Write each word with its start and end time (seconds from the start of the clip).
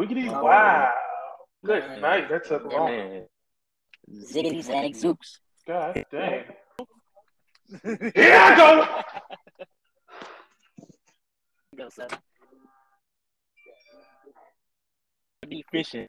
Wiggity, 0.00 0.28
Oh. 0.32 0.42
wow. 0.44 0.92
Good 1.62 1.86
Man. 1.86 2.00
night. 2.00 2.28
That 2.30 2.44
took 2.46 2.62
Yeah, 2.70 2.78
long. 2.78 2.86
man. 2.90 3.28
Ziggity 4.10 4.62
zag 4.62 4.94
zooks. 4.94 5.40
God 5.66 6.04
dang. 6.10 6.44
Here 8.14 8.34
I 8.34 8.56
go. 8.56 9.66
Go, 11.76 11.88
son. 11.90 12.08
Be 15.46 15.64
fishing. 15.70 16.08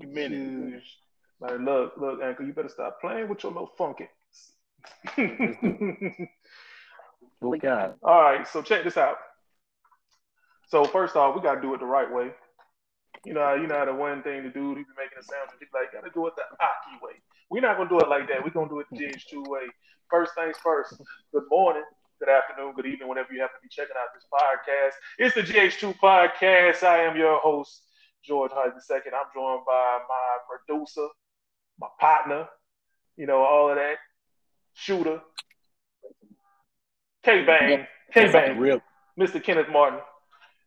Minute. 0.00 0.32
Huge. 0.32 0.98
Like, 1.38 1.60
look, 1.60 1.92
look, 1.96 2.20
Uncle, 2.22 2.44
you 2.46 2.52
better 2.52 2.68
stop 2.68 3.00
playing 3.00 3.28
with 3.28 3.42
your 3.44 3.52
little 3.52 3.70
funky. 3.78 4.08
What 7.38 7.50
we 7.50 7.58
got? 7.58 7.96
All 8.02 8.20
right, 8.22 8.48
so 8.48 8.62
check 8.62 8.82
this 8.82 8.96
out. 8.96 9.16
So 10.66 10.84
first 10.84 11.14
off, 11.14 11.34
we 11.34 11.42
gotta 11.42 11.60
do 11.60 11.74
it 11.74 11.80
the 11.80 11.86
right 11.86 12.12
way. 12.12 12.34
You 13.24 13.34
know, 13.34 13.54
you 13.54 13.66
know 13.66 13.78
how 13.78 13.84
the 13.84 13.94
one 13.94 14.22
thing 14.22 14.42
to 14.42 14.50
do, 14.50 14.70
you 14.70 14.74
be 14.74 14.98
making 14.98 15.18
a 15.18 15.22
sound, 15.22 15.50
and 15.50 15.60
be 15.60 15.66
like, 15.72 15.92
gotta 15.92 16.10
do 16.12 16.26
it 16.26 16.34
the 16.36 16.42
Aki 16.42 16.98
way. 17.02 17.12
We're 17.50 17.62
not 17.62 17.76
gonna 17.76 17.88
do 17.88 18.00
it 18.00 18.08
like 18.08 18.28
that. 18.28 18.42
We're 18.42 18.50
gonna 18.50 18.68
do 18.68 18.80
it 18.80 18.86
the 18.90 18.98
GH2 18.98 19.48
way. 19.48 19.66
First 20.10 20.34
things 20.34 20.56
first. 20.62 21.00
Good 21.32 21.44
morning, 21.50 21.84
good 22.18 22.28
afternoon, 22.28 22.74
good 22.74 22.86
evening, 22.86 23.08
whenever 23.08 23.32
you 23.32 23.40
happen 23.40 23.60
to 23.60 23.62
be 23.62 23.68
checking 23.70 23.94
out 23.96 24.08
this 24.14 24.26
podcast. 24.26 24.94
It's 25.18 25.34
the 25.34 25.42
GH2 25.42 25.98
podcast. 25.98 26.82
I 26.82 27.04
am 27.04 27.16
your 27.16 27.38
host, 27.38 27.82
George 28.24 28.50
Hyde 28.52 28.72
II. 28.74 28.96
I'm 29.12 29.30
joined 29.34 29.64
by 29.66 29.98
my 30.08 30.36
producer, 30.50 31.06
my 31.78 31.88
partner, 32.00 32.48
you 33.16 33.26
know, 33.26 33.38
all 33.38 33.70
of 33.70 33.76
that. 33.76 33.98
Shooter. 34.74 35.22
K 37.24 37.44
Bang. 37.44 37.86
K 38.12 38.32
Bang. 38.32 38.80
Mr. 39.18 39.42
Kenneth 39.42 39.68
Martin. 39.70 40.00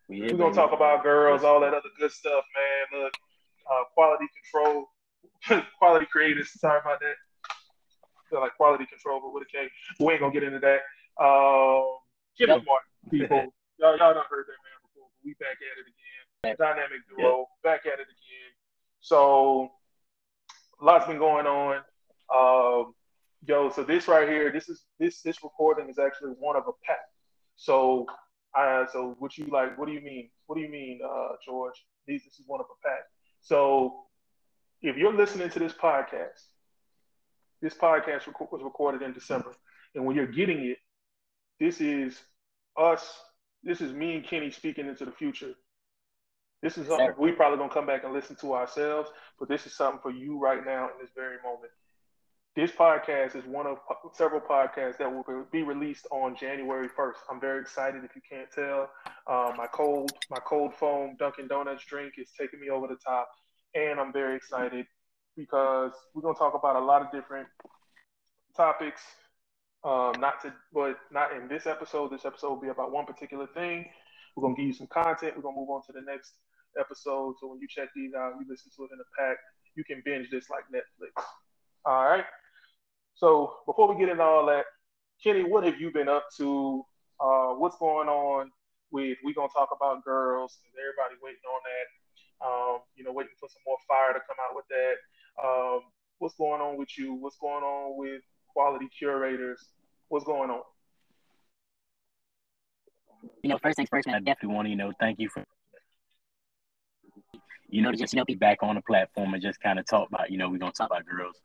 We 0.09 0.21
We're 0.21 0.33
gonna 0.33 0.55
talk 0.55 0.73
about 0.73 1.03
girls, 1.03 1.43
all 1.43 1.59
that 1.59 1.75
other 1.75 1.89
good 1.99 2.11
stuff, 2.11 2.43
man. 2.57 3.03
Look, 3.03 3.13
uh, 3.71 3.83
quality 3.93 4.25
control, 4.41 4.89
quality 5.77 6.07
creators. 6.11 6.59
Sorry 6.59 6.79
about 6.79 6.99
that. 6.99 7.13
Feel 8.31 8.39
like 8.39 8.55
quality 8.57 8.87
control, 8.87 9.21
but 9.21 9.31
with 9.31 9.43
a 9.43 9.51
K. 9.51 9.69
We 9.99 10.13
ain't 10.13 10.21
gonna 10.21 10.33
get 10.33 10.41
into 10.41 10.59
that. 10.59 10.81
Um, 11.23 11.99
Kenneth 12.39 12.57
Yep. 12.57 12.65
Martin, 12.65 12.89
people, 13.11 13.53
y'all, 13.77 13.97
y'all 13.97 14.15
done 14.15 14.23
heard 14.31 14.45
that 14.47 14.57
man 14.65 14.81
before. 14.81 15.09
But 15.13 15.21
we 15.23 15.35
back 15.35 15.57
at 15.61 15.77
it 15.77 15.85
again. 15.85 16.57
Dynamic 16.57 17.01
duo, 17.07 17.45
back 17.63 17.81
at 17.85 17.99
it 17.99 18.09
again. 18.09 18.51
So, 19.01 19.69
lots 20.81 21.05
been 21.05 21.19
going 21.19 21.45
on. 21.45 21.81
Um, 22.33 22.95
yo, 23.45 23.69
so 23.69 23.83
this 23.83 24.07
right 24.07 24.27
here, 24.27 24.51
this 24.51 24.69
is 24.69 24.85
this 24.99 25.21
this 25.21 25.43
recording 25.43 25.87
is 25.87 25.99
actually 25.99 26.31
one 26.39 26.55
of 26.55 26.63
a 26.67 26.71
pack. 26.83 26.97
So 27.57 28.07
uh, 28.57 28.85
so 28.91 29.15
what 29.19 29.37
you 29.37 29.47
like? 29.47 29.77
What 29.77 29.87
do 29.87 29.93
you 29.93 30.01
mean? 30.01 30.29
What 30.47 30.55
do 30.55 30.61
you 30.61 30.69
mean, 30.69 30.99
uh, 31.03 31.35
George? 31.45 31.85
These 32.07 32.23
this 32.23 32.39
is 32.39 32.45
one 32.47 32.59
of 32.59 32.65
a 32.65 32.87
pack. 32.87 33.03
So 33.41 34.05
if 34.81 34.97
you're 34.97 35.13
listening 35.13 35.49
to 35.51 35.59
this 35.59 35.73
podcast, 35.73 36.41
this 37.61 37.73
podcast 37.73 38.27
rec- 38.27 38.51
was 38.51 38.61
recorded 38.63 39.01
in 39.01 39.13
December, 39.13 39.53
and 39.95 40.05
when 40.05 40.15
you're 40.15 40.27
getting 40.27 40.65
it, 40.65 40.77
this 41.59 41.81
is 41.81 42.19
us. 42.77 43.19
This 43.63 43.81
is 43.81 43.91
me 43.91 44.15
and 44.15 44.25
Kenny 44.25 44.51
speaking 44.51 44.87
into 44.87 45.05
the 45.05 45.11
future. 45.11 45.53
This 46.61 46.77
is 46.77 46.87
something 46.87 47.13
we 47.17 47.31
probably 47.31 47.57
gonna 47.57 47.73
come 47.73 47.85
back 47.85 48.03
and 48.03 48.13
listen 48.13 48.35
to 48.37 48.53
ourselves, 48.53 49.09
but 49.39 49.47
this 49.47 49.65
is 49.65 49.75
something 49.75 49.99
for 50.01 50.11
you 50.11 50.39
right 50.39 50.65
now 50.65 50.85
in 50.85 50.93
this 50.99 51.11
very 51.15 51.37
moment. 51.43 51.71
This 52.55 52.71
podcast 52.71 53.35
is 53.35 53.45
one 53.45 53.67
of 53.67 53.77
several 54.13 54.41
podcasts 54.41 54.97
that 54.97 55.11
will 55.11 55.45
be 55.51 55.61
released 55.61 56.07
on 56.11 56.35
January 56.35 56.89
1st. 56.89 57.17
I'm 57.29 57.39
very 57.39 57.61
excited. 57.61 58.03
If 58.03 58.15
you 58.15 58.21
can't 58.27 58.49
tell, 58.51 58.89
uh, 59.27 59.53
my 59.55 59.67
cold 59.67 60.11
my 60.31 60.39
cold 60.39 60.73
foam 60.73 61.15
Dunkin' 61.19 61.47
Donuts 61.47 61.85
drink 61.85 62.15
is 62.17 62.31
taking 62.37 62.59
me 62.59 62.69
over 62.69 62.87
the 62.87 62.97
top, 63.05 63.29
and 63.75 63.99
I'm 63.99 64.11
very 64.11 64.35
excited 64.35 64.87
because 65.37 65.91
we're 66.13 66.23
gonna 66.23 66.37
talk 66.37 66.55
about 66.55 66.75
a 66.75 66.83
lot 66.83 67.03
of 67.03 67.11
different 67.11 67.47
topics. 68.57 69.01
Um, 69.83 70.13
not 70.19 70.41
to, 70.41 70.53
but 70.73 70.97
not 71.11 71.31
in 71.33 71.47
this 71.47 71.67
episode. 71.67 72.11
This 72.11 72.25
episode 72.25 72.49
will 72.49 72.61
be 72.61 72.69
about 72.69 72.91
one 72.91 73.05
particular 73.05 73.45
thing. 73.53 73.85
We're 74.35 74.41
gonna 74.41 74.55
give 74.55 74.65
you 74.65 74.73
some 74.73 74.87
content. 74.87 75.35
We're 75.35 75.43
gonna 75.43 75.55
move 75.55 75.69
on 75.69 75.83
to 75.85 75.93
the 75.93 76.01
next 76.01 76.33
episode. 76.79 77.35
So 77.39 77.47
when 77.47 77.59
you 77.59 77.67
check 77.69 77.89
these 77.95 78.13
out, 78.15 78.33
you 78.39 78.45
listen 78.49 78.71
to 78.75 78.83
it 78.85 78.89
in 78.91 78.99
a 78.99 79.09
pack. 79.21 79.37
You 79.75 79.83
can 79.83 80.01
binge 80.03 80.31
this 80.31 80.49
like 80.49 80.63
Netflix. 80.73 81.23
All 81.85 82.03
right. 82.03 82.25
So 83.19 83.55
before 83.65 83.93
we 83.93 83.99
get 83.99 84.07
into 84.07 84.23
all 84.23 84.45
that, 84.45 84.63
Kenny, 85.21 85.43
what 85.43 85.65
have 85.65 85.77
you 85.77 85.91
been 85.91 86.07
up 86.07 86.27
to? 86.37 86.85
Uh, 87.19 87.49
what's 87.55 87.77
going 87.77 88.07
on 88.07 88.49
with? 88.91 89.17
We 89.25 89.33
gonna 89.33 89.49
talk 89.53 89.75
about 89.75 90.05
girls. 90.05 90.57
and 90.63 90.71
Everybody 90.79 91.19
waiting 91.21 91.43
on 91.43 91.61
that. 91.67 92.47
Um, 92.47 92.79
you 92.95 93.03
know, 93.03 93.11
waiting 93.11 93.33
for 93.37 93.49
some 93.49 93.61
more 93.67 93.75
fire 93.89 94.13
to 94.13 94.21
come 94.25 94.37
out 94.39 94.55
with 94.55 94.63
that. 94.69 95.45
Um, 95.45 95.81
what's 96.19 96.35
going 96.35 96.61
on 96.61 96.77
with 96.77 96.97
you? 96.97 97.13
What's 97.13 97.35
going 97.35 97.61
on 97.61 97.97
with 97.97 98.21
quality 98.47 98.87
curators? 98.97 99.67
What's 100.07 100.23
going 100.23 100.49
on? 100.49 100.61
You 103.43 103.49
know, 103.49 103.57
first 103.61 103.75
things 103.75 103.89
first, 103.89 104.07
man, 104.07 104.15
I 104.15 104.19
definitely 104.19 104.55
want 104.55 104.67
to, 104.67 104.69
you 104.69 104.77
know, 104.77 104.93
thank 104.97 105.19
you 105.19 105.27
for, 105.27 105.43
you 107.67 107.81
know, 107.81 107.91
to 107.91 107.97
just, 107.97 108.13
you 108.13 108.17
know, 108.17 108.25
be 108.25 108.35
back 108.35 108.59
on 108.61 108.75
the 108.75 108.81
platform 108.81 109.33
and 109.33 109.43
just 109.43 109.59
kind 109.59 109.77
of 109.77 109.85
talk 109.85 110.07
about, 110.07 110.31
you 110.31 110.37
know, 110.37 110.49
we're 110.49 110.57
to 110.57 110.71
talk 110.71 110.89
about 110.89 111.05
girls. 111.05 111.35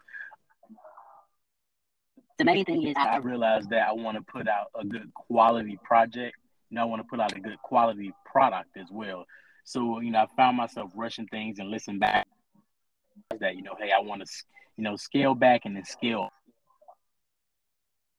The 2.39 2.45
main 2.45 2.65
thing 2.65 2.83
is 2.87 2.95
I 2.99 3.19
realized 3.19 3.71
that 3.71 3.89
I 3.89 3.93
want 3.93 4.17
to 4.17 4.23
put 4.23 4.49
out 4.49 4.69
a 4.79 4.85
good 4.85 5.13
quality 5.15 5.79
project. 5.85 6.37
and 6.71 6.79
I 6.81 6.85
want 6.85 7.01
to 7.03 7.09
put 7.09 7.21
out 7.21 7.37
a 7.37 7.41
good 7.41 7.59
quality 7.63 8.13
product 8.25 8.77
as 8.77 8.89
well. 8.91 9.25
So, 9.65 10.01
you 10.01 10.11
know, 10.11 10.21
I 10.21 10.27
found 10.37 10.57
myself 10.57 10.91
rushing 10.97 11.27
things 11.29 11.59
and 11.59 11.71
listen 11.71 11.99
back 11.99 12.27
that, 13.41 13.57
you 13.57 13.63
know, 13.63 13.77
hey, 13.79 13.93
I 13.97 14.01
want 14.01 14.27
to, 14.27 14.33
you 14.77 14.85
know, 14.85 14.97
scale 14.97 15.35
back 15.35 15.63
and 15.65 15.77
then 15.77 15.85
scale. 15.85 16.31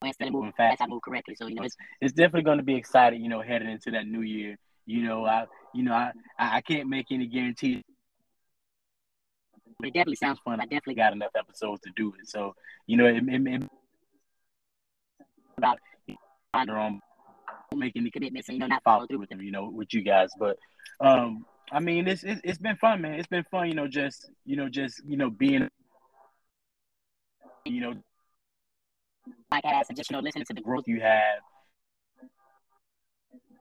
Instead 0.04 0.28
of 0.30 0.34
moving 0.34 0.54
fast, 0.56 0.82
I 0.82 0.88
move 0.88 1.02
correctly. 1.02 1.36
So, 1.36 1.48
you 1.48 1.56
know, 1.56 1.64
it's 1.64 1.76
it's 2.02 2.14
definitely 2.14 2.44
going 2.44 2.60
to 2.60 2.64
be 2.64 2.76
exciting, 2.76 3.22
you 3.24 3.30
know, 3.30 3.42
heading 3.42 3.70
into 3.70 3.92
that 3.92 4.08
new 4.08 4.22
year. 4.22 4.58
You 4.86 5.04
know, 5.04 5.26
I, 5.26 5.46
you 5.74 5.84
know, 5.84 5.94
I, 5.94 6.12
I 6.38 6.62
can't 6.62 6.88
make 6.90 7.08
any 7.12 7.28
guarantees, 7.28 7.82
but 9.80 9.88
it 9.88 9.94
definitely 9.94 10.18
sounds 10.18 10.40
fun. 10.46 10.60
I 10.60 10.66
definitely 10.66 10.96
got 10.96 11.14
enough 11.14 11.32
episodes 11.38 11.82
to 11.82 11.92
do 11.96 12.14
it. 12.20 12.30
So, 12.30 12.56
you 12.88 12.98
know, 12.98 13.08
it, 13.08 13.24
it, 13.28 13.48
it 13.48 13.64
about 15.58 15.80
on 16.54 16.68
their 16.68 16.78
own, 16.78 17.02
don't 17.72 17.80
make 17.80 17.94
any 17.96 18.12
commitments 18.12 18.50
and 18.50 18.56
you 18.56 18.60
know 18.60 18.68
not 18.68 18.84
follow 18.84 19.06
through 19.08 19.20
with 19.20 19.30
them. 19.30 19.42
You 19.42 19.52
know, 19.52 19.70
with 19.70 19.94
you 19.94 20.02
guys, 20.02 20.30
but 20.40 20.58
um, 21.00 21.46
I 21.72 21.80
mean, 21.80 22.08
it's 22.08 22.24
it's, 22.24 22.42
it's 22.44 22.58
been 22.58 22.76
fun, 22.78 23.02
man. 23.02 23.14
It's 23.14 23.28
been 23.28 23.46
fun, 23.50 23.68
you 23.68 23.74
know, 23.76 23.88
just 23.88 24.30
you 24.46 24.56
know, 24.56 24.70
just 24.70 25.02
you 25.06 25.18
know, 25.18 25.30
being, 25.30 25.70
you 27.66 27.82
know, 27.82 27.94
podcast 29.52 29.90
and 29.90 29.98
just 29.98 30.10
you 30.10 30.16
know, 30.18 30.22
listening 30.22 30.46
to 30.46 30.54
the 30.54 30.62
growth 30.62 30.88
you 30.88 31.02
have. 31.02 31.42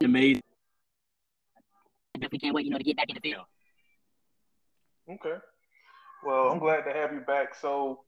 Amazing. 0.02 0.42
I 2.14 2.18
definitely 2.18 2.40
can't 2.40 2.54
wait, 2.54 2.66
you 2.66 2.70
know, 2.70 2.78
to 2.78 2.84
get 2.84 2.96
back 2.96 3.08
in 3.08 3.14
the 3.14 3.20
field. 3.20 3.44
Okay. 5.08 5.36
Well, 6.24 6.48
I'm 6.48 6.58
glad 6.58 6.82
to 6.82 6.92
have 6.92 7.12
you 7.12 7.20
back. 7.20 7.54
So 7.54 8.00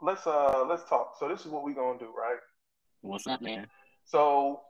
let's 0.00 0.26
uh 0.26 0.64
let's 0.68 0.88
talk. 0.88 1.14
So 1.18 1.28
this 1.28 1.40
is 1.40 1.46
what 1.46 1.64
we're 1.64 1.74
gonna 1.74 1.98
do, 1.98 2.06
right? 2.06 2.38
What's 3.00 3.26
up, 3.26 3.42
man? 3.42 3.66
So 4.04 4.60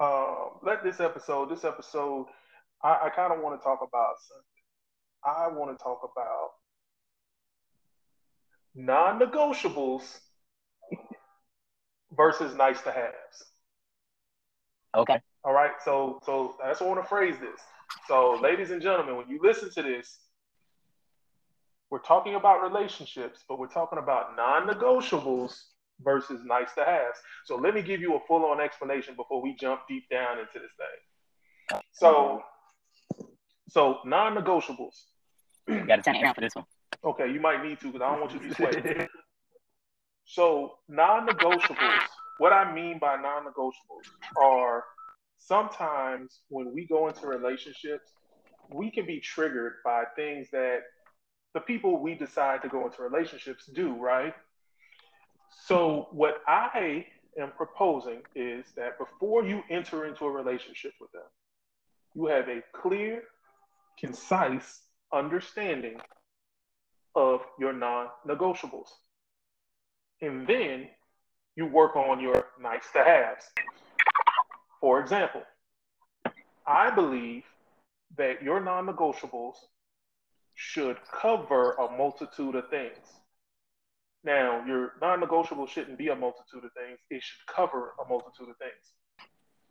um 0.00 0.58
let 0.62 0.82
this 0.82 1.00
episode, 1.00 1.50
this 1.50 1.64
episode, 1.64 2.26
I, 2.82 3.06
I 3.06 3.10
kind 3.10 3.32
of 3.32 3.40
want 3.40 3.60
to 3.60 3.64
talk 3.64 3.80
about 3.86 4.14
something. 4.28 4.44
I 5.24 5.48
want 5.56 5.76
to 5.76 5.82
talk 5.82 6.00
about 6.02 6.50
non-negotiables 8.74 10.18
versus 12.16 12.54
nice 12.56 12.80
to 12.82 12.90
haves. 12.90 13.52
Okay. 14.96 15.20
All 15.44 15.52
right. 15.52 15.72
So 15.84 16.20
so 16.24 16.56
that's 16.62 16.80
how 16.80 16.86
I 16.86 16.88
want 16.88 17.02
to 17.02 17.08
phrase 17.08 17.36
this. 17.40 17.60
So, 18.08 18.38
ladies 18.42 18.70
and 18.70 18.82
gentlemen, 18.82 19.16
when 19.16 19.28
you 19.28 19.38
listen 19.42 19.70
to 19.74 19.82
this, 19.82 20.18
we're 21.92 21.98
talking 21.98 22.36
about 22.36 22.62
relationships, 22.62 23.40
but 23.46 23.58
we're 23.58 23.68
talking 23.68 23.98
about 23.98 24.34
non-negotiables 24.34 25.52
versus 26.00 26.40
nice 26.42 26.72
to 26.74 26.82
haves. 26.82 27.18
So 27.44 27.56
let 27.56 27.74
me 27.74 27.82
give 27.82 28.00
you 28.00 28.16
a 28.16 28.20
full-on 28.26 28.62
explanation 28.62 29.14
before 29.14 29.42
we 29.42 29.54
jump 29.60 29.82
deep 29.86 30.04
down 30.10 30.38
into 30.38 30.54
this 30.54 30.70
thing. 30.78 31.82
So 31.92 32.40
so 33.68 33.98
non-negotiables. 34.06 35.02
Got 35.68 35.96
to 35.96 36.02
turn 36.02 36.16
it 36.16 36.22
around 36.22 36.34
for 36.34 36.40
this 36.40 36.54
one. 36.54 36.64
Okay, 37.04 37.30
you 37.30 37.40
might 37.40 37.62
need 37.62 37.78
to 37.80 37.92
because 37.92 38.00
I 38.00 38.10
don't 38.10 38.20
want 38.20 38.32
you 38.32 38.38
to 38.38 38.48
be 38.48 38.54
sweating. 38.54 39.08
So 40.24 40.76
non-negotiables, 40.88 42.06
what 42.38 42.54
I 42.54 42.72
mean 42.72 43.00
by 43.00 43.16
non-negotiables 43.16 44.42
are 44.42 44.84
sometimes 45.36 46.40
when 46.48 46.72
we 46.72 46.86
go 46.86 47.08
into 47.08 47.26
relationships, 47.26 48.12
we 48.72 48.90
can 48.90 49.04
be 49.04 49.20
triggered 49.20 49.74
by 49.84 50.04
things 50.16 50.48
that 50.52 50.78
the 51.54 51.60
people 51.60 52.00
we 52.00 52.14
decide 52.14 52.62
to 52.62 52.68
go 52.68 52.86
into 52.86 53.02
relationships 53.02 53.66
do, 53.66 53.94
right? 53.94 54.34
So 55.66 56.08
what 56.12 56.38
I 56.46 57.06
am 57.38 57.52
proposing 57.56 58.22
is 58.34 58.66
that 58.76 58.98
before 58.98 59.44
you 59.44 59.62
enter 59.70 60.06
into 60.06 60.24
a 60.24 60.30
relationship 60.30 60.92
with 61.00 61.12
them, 61.12 61.22
you 62.14 62.26
have 62.26 62.48
a 62.48 62.62
clear, 62.72 63.22
concise 63.98 64.80
understanding 65.12 65.98
of 67.14 67.42
your 67.58 67.72
non 67.72 68.08
negotiables. 68.26 68.88
And 70.20 70.46
then 70.46 70.88
you 71.56 71.66
work 71.66 71.96
on 71.96 72.20
your 72.20 72.46
nice 72.60 72.84
to 72.94 73.04
haves. 73.04 73.44
For 74.80 75.00
example, 75.00 75.42
I 76.66 76.90
believe 76.90 77.44
that 78.16 78.42
your 78.42 78.60
non 78.60 78.86
negotiables 78.86 79.56
should 80.54 80.96
cover 81.12 81.72
a 81.72 81.96
multitude 81.96 82.54
of 82.54 82.68
things. 82.68 82.98
Now, 84.24 84.64
your 84.66 84.92
non 85.00 85.20
negotiable 85.20 85.66
shouldn't 85.66 85.98
be 85.98 86.08
a 86.08 86.16
multitude 86.16 86.64
of 86.64 86.72
things, 86.72 86.98
it 87.10 87.22
should 87.22 87.46
cover 87.46 87.94
a 88.04 88.08
multitude 88.08 88.48
of 88.48 88.56
things. 88.58 88.94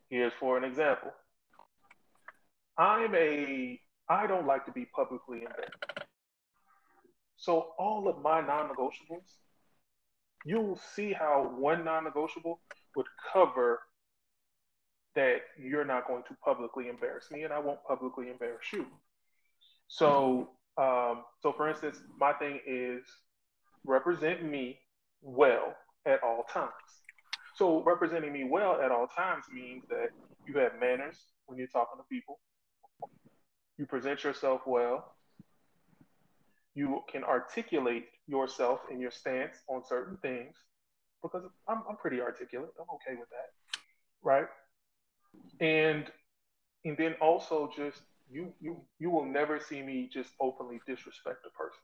Here's 0.10 0.34
for 0.34 0.58
an 0.58 0.64
example 0.64 1.12
I'm 2.78 3.16
a, 3.16 3.80
I 4.10 4.28
don't 4.28 4.46
like 4.46 4.66
to 4.66 4.72
be 4.72 4.86
publicly 4.94 5.40
embarrassed. 5.40 6.10
So, 7.38 7.74
all 7.80 8.08
of 8.08 8.22
my 8.22 8.42
non 8.42 8.70
negotiables, 8.70 9.38
you'll 10.46 10.80
see 10.96 11.14
how 11.14 11.54
one 11.58 11.86
non 11.86 12.04
negotiable 12.04 12.60
would 12.96 13.08
cover 13.32 13.80
that 15.16 15.42
you're 15.58 15.86
not 15.86 16.08
going 16.08 16.24
to 16.24 16.36
publicly 16.44 16.88
embarrass 16.88 17.30
me 17.32 17.44
and 17.44 17.54
I 17.54 17.60
won't 17.60 17.84
publicly 17.88 18.30
embarrass 18.30 18.72
you. 18.72 18.86
So, 19.88 20.50
um, 20.78 21.24
so 21.42 21.52
for 21.52 21.70
instance, 21.70 21.98
my 22.20 22.34
thing 22.34 22.60
is 22.66 23.04
represent 23.86 24.44
me 24.44 24.80
well 25.22 25.76
at 26.06 26.22
all 26.24 26.44
times. 26.52 26.72
So 27.56 27.84
representing 27.84 28.32
me 28.32 28.46
well 28.50 28.80
at 28.82 28.92
all 28.92 29.08
times 29.08 29.46
means 29.54 29.84
that 29.90 30.10
you 30.48 30.58
have 30.60 30.74
manners 30.80 31.18
when 31.46 31.58
you're 31.58 31.68
talking 31.68 32.00
to 32.00 32.04
people. 32.10 32.40
You 33.78 33.86
present 33.86 34.24
yourself 34.24 34.62
well. 34.66 35.14
You 36.74 37.02
can 37.12 37.24
articulate 37.24 38.06
yourself 38.28 38.80
and 38.90 39.02
your 39.02 39.12
stance 39.12 39.58
on 39.68 39.84
certain 39.86 40.18
things 40.18 40.56
because 41.22 41.44
I'm, 41.68 41.84
I'm 41.90 41.98
pretty 41.98 42.22
articulate. 42.22 42.72
I'm 42.80 42.88
okay 42.96 43.20
with 43.20 43.30
that. 43.30 43.82
Right. 44.24 44.48
And 45.60 46.06
and 46.86 46.98
then 46.98 47.16
also 47.22 47.70
just 47.76 48.02
you 48.32 48.54
you 48.60 48.82
you 49.00 49.10
will 49.10 49.26
never 49.26 49.60
see 49.60 49.82
me 49.82 50.10
just 50.12 50.32
openly 50.40 50.80
disrespect 50.88 51.46
a 51.46 51.50
person. 51.50 51.82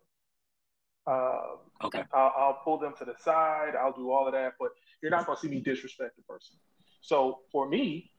Uh, 1.05 1.85
okay. 1.85 2.03
I'll, 2.13 2.33
I'll, 2.37 2.59
pull 2.65 2.77
them 2.77 2.93
to 2.99 3.05
the 3.05 3.13
side. 3.17 3.75
I'll 3.79 3.93
do 3.93 4.11
all 4.11 4.27
of 4.27 4.33
that, 4.33 4.55
but 4.59 4.71
you're 5.01 5.09
not 5.09 5.25
going 5.25 5.37
to 5.37 5.41
see 5.41 5.47
me 5.47 5.61
disrespect 5.61 6.19
a 6.19 6.21
person. 6.29 6.57
So 6.99 7.39
for 7.49 7.69
me, 7.69 8.11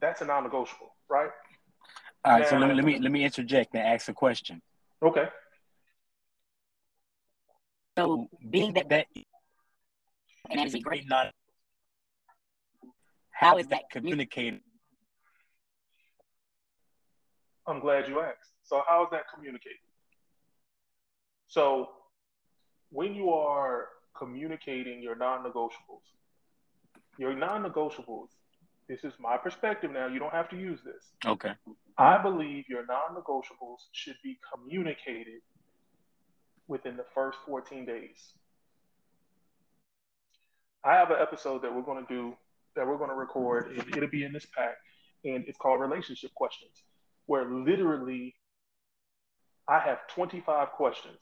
that's 0.00 0.20
a 0.20 0.24
non-negotiable, 0.24 0.96
right? 1.08 1.30
All 2.24 2.32
right. 2.32 2.40
Now, 2.42 2.48
so 2.48 2.56
let 2.58 2.68
me 2.68 2.74
let 2.74 2.84
me 2.84 2.98
let 2.98 3.12
me 3.12 3.24
interject 3.24 3.74
and 3.74 3.84
ask 3.84 4.08
a 4.08 4.12
question. 4.12 4.60
Okay. 5.00 5.28
So 7.96 8.28
being 8.50 8.72
that 8.74 8.88
that 8.88 9.06
and 10.50 10.58
that 10.58 10.66
is 10.66 10.74
a 10.74 10.80
great 10.80 11.08
non. 11.08 11.30
How 13.30 13.58
is 13.58 13.68
that 13.68 13.84
communicated 13.92 14.60
I'm 17.66 17.80
glad 17.80 18.08
you 18.08 18.20
asked. 18.20 18.50
So, 18.64 18.82
how 18.86 19.04
is 19.04 19.08
that 19.12 19.22
communicated? 19.32 19.78
So, 21.48 21.90
when 22.90 23.14
you 23.14 23.30
are 23.30 23.88
communicating 24.16 25.02
your 25.02 25.14
non 25.14 25.44
negotiables, 25.44 26.06
your 27.18 27.34
non 27.34 27.64
negotiables, 27.64 28.28
this 28.88 29.04
is 29.04 29.12
my 29.20 29.36
perspective 29.36 29.90
now, 29.90 30.06
you 30.06 30.18
don't 30.18 30.32
have 30.32 30.48
to 30.50 30.56
use 30.56 30.80
this. 30.84 31.12
Okay. 31.26 31.52
I 31.98 32.18
believe 32.18 32.64
your 32.68 32.84
non 32.86 33.14
negotiables 33.14 33.78
should 33.92 34.16
be 34.22 34.38
communicated 34.52 35.42
within 36.66 36.96
the 36.96 37.04
first 37.14 37.38
14 37.46 37.84
days. 37.84 38.34
I 40.84 40.94
have 40.94 41.10
an 41.10 41.18
episode 41.20 41.62
that 41.62 41.74
we're 41.74 41.82
going 41.82 42.06
to 42.06 42.12
do, 42.12 42.34
that 42.74 42.86
we're 42.86 42.96
going 42.96 43.10
to 43.10 43.16
record. 43.16 43.76
And 43.76 43.96
it'll 43.96 44.08
be 44.08 44.24
in 44.24 44.32
this 44.32 44.46
pack, 44.56 44.76
and 45.24 45.44
it's 45.46 45.58
called 45.58 45.80
Relationship 45.80 46.32
Questions 46.34 46.82
where 47.26 47.44
literally 47.44 48.34
I 49.68 49.78
have 49.80 49.98
25 50.14 50.70
questions 50.70 51.18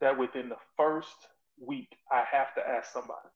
that 0.00 0.18
within 0.18 0.48
the 0.48 0.56
first 0.76 1.16
week 1.60 1.88
I 2.10 2.24
have 2.30 2.54
to 2.54 2.60
ask 2.68 2.92
somebody. 2.92 3.28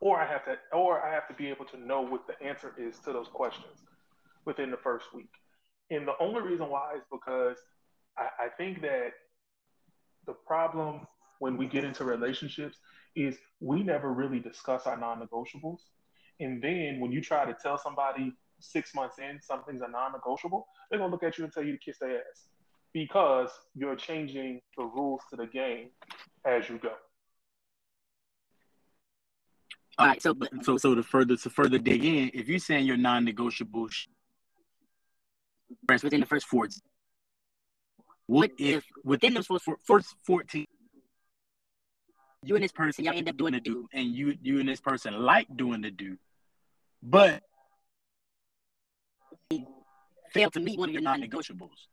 Or 0.00 0.18
I 0.18 0.26
have 0.26 0.44
to 0.44 0.56
or 0.72 1.04
I 1.04 1.12
have 1.12 1.26
to 1.28 1.34
be 1.34 1.48
able 1.48 1.64
to 1.66 1.76
know 1.78 2.02
what 2.02 2.26
the 2.26 2.40
answer 2.46 2.72
is 2.78 2.98
to 3.00 3.12
those 3.12 3.28
questions 3.28 3.82
within 4.44 4.70
the 4.70 4.76
first 4.76 5.06
week. 5.12 5.30
And 5.90 6.06
the 6.06 6.14
only 6.20 6.40
reason 6.40 6.68
why 6.68 6.94
is 6.96 7.02
because 7.10 7.56
I, 8.16 8.46
I 8.46 8.48
think 8.56 8.80
that 8.82 9.10
the 10.26 10.34
problem 10.34 11.06
when 11.40 11.56
we 11.56 11.66
get 11.66 11.84
into 11.84 12.04
relationships 12.04 12.78
is 13.16 13.36
we 13.60 13.82
never 13.82 14.12
really 14.12 14.38
discuss 14.38 14.86
our 14.86 14.96
non-negotiables. 14.96 15.78
And 16.40 16.62
then 16.62 17.00
when 17.00 17.10
you 17.10 17.20
try 17.20 17.44
to 17.44 17.56
tell 17.60 17.78
somebody 17.78 18.32
six 18.60 18.94
months 18.94 19.16
in, 19.18 19.40
something's 19.40 19.82
a 19.82 19.88
non-negotiable, 19.88 20.66
they're 20.90 20.98
gonna 20.98 21.12
look 21.12 21.22
at 21.22 21.38
you 21.38 21.44
and 21.44 21.52
tell 21.52 21.64
you 21.64 21.72
to 21.72 21.78
kiss 21.78 21.98
their 21.98 22.18
ass 22.18 22.48
because 22.92 23.50
you're 23.74 23.96
changing 23.96 24.60
the 24.76 24.84
rules 24.84 25.20
to 25.30 25.36
the 25.36 25.46
game 25.46 25.88
as 26.44 26.68
you 26.68 26.78
go. 26.78 26.92
All 29.98 30.06
right, 30.06 30.22
so 30.22 30.34
so 30.62 30.76
so 30.76 30.94
to 30.94 31.02
further 31.02 31.36
to 31.36 31.50
further 31.50 31.78
dig 31.78 32.04
in, 32.04 32.30
if 32.32 32.48
you're 32.48 32.60
saying 32.60 32.86
you're 32.86 32.96
non-negotiable 32.96 33.88
within 35.88 36.20
the 36.20 36.26
first 36.26 36.46
four, 36.46 36.68
what 38.26 38.50
if 38.58 38.84
within 39.04 39.34
those 39.34 39.48
first 39.84 40.14
fourteen, 40.24 40.66
you 42.44 42.54
and 42.54 42.62
this 42.62 42.70
person 42.70 43.04
y'all 43.04 43.14
end 43.14 43.28
up 43.28 43.36
doing 43.36 43.54
the 43.54 43.60
do, 43.60 43.88
and 43.92 44.14
you 44.14 44.38
you 44.40 44.60
and 44.60 44.68
this 44.68 44.80
person 44.80 45.14
like 45.14 45.48
doing 45.56 45.80
the 45.82 45.90
do, 45.90 46.16
but 47.02 47.42
fail 50.32 50.50
to 50.50 50.60
meet 50.60 50.78
one 50.78 50.88
of 50.88 50.92
your 50.92 51.02
non-negotiables. 51.02 51.86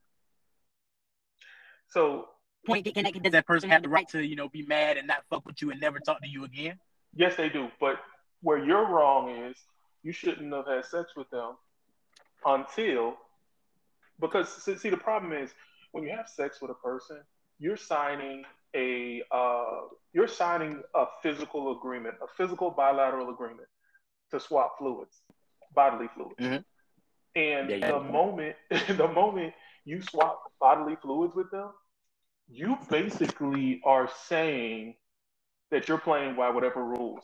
So 1.89 2.27
point 2.65 2.85
can 2.93 3.03
that, 3.03 3.23
does 3.23 3.31
that 3.31 3.45
person 3.45 3.69
have 3.69 3.83
the 3.83 3.89
right 3.89 4.07
to 4.09 4.25
you 4.25 4.35
know 4.35 4.49
be 4.49 4.63
mad 4.63 4.97
and 4.97 5.07
not 5.07 5.23
fuck 5.29 5.45
with 5.45 5.61
you 5.61 5.71
and 5.71 5.79
never 5.79 5.99
talk 5.99 6.21
to 6.21 6.27
you 6.27 6.43
again? 6.43 6.77
Yes, 7.15 7.35
they 7.35 7.49
do. 7.49 7.69
But 7.79 7.97
where 8.41 8.63
you're 8.63 8.87
wrong 8.87 9.29
is 9.29 9.57
you 10.03 10.11
shouldn't 10.11 10.53
have 10.53 10.67
had 10.67 10.85
sex 10.85 11.11
with 11.15 11.29
them 11.29 11.53
until 12.45 13.15
because 14.19 14.49
see 14.49 14.89
the 14.89 14.97
problem 14.97 15.31
is 15.33 15.51
when 15.91 16.03
you 16.03 16.11
have 16.15 16.27
sex 16.27 16.61
with 16.61 16.71
a 16.71 16.75
person, 16.75 17.21
you're 17.59 17.77
signing 17.77 18.43
a 18.75 19.21
uh, 19.31 19.81
you're 20.13 20.27
signing 20.27 20.81
a 20.93 21.05
physical 21.23 21.77
agreement, 21.77 22.15
a 22.21 22.27
physical 22.35 22.69
bilateral 22.71 23.29
agreement 23.29 23.67
to 24.31 24.39
swap 24.39 24.77
fluids, 24.77 25.21
bodily 25.73 26.09
fluids. 26.13 26.35
Mm-hmm. 26.41 26.74
And 27.35 27.69
yeah, 27.69 27.75
yeah. 27.75 27.91
the 27.91 27.99
moment 27.99 28.55
the 28.87 29.07
moment 29.07 29.53
you 29.83 30.01
swap 30.01 30.41
bodily 30.59 30.95
fluids 31.01 31.35
with 31.35 31.51
them, 31.51 31.69
you 32.47 32.77
basically 32.89 33.81
are 33.85 34.09
saying 34.27 34.95
that 35.71 35.87
you're 35.87 35.97
playing 35.97 36.35
by 36.35 36.49
whatever 36.49 36.83
rules 36.83 37.23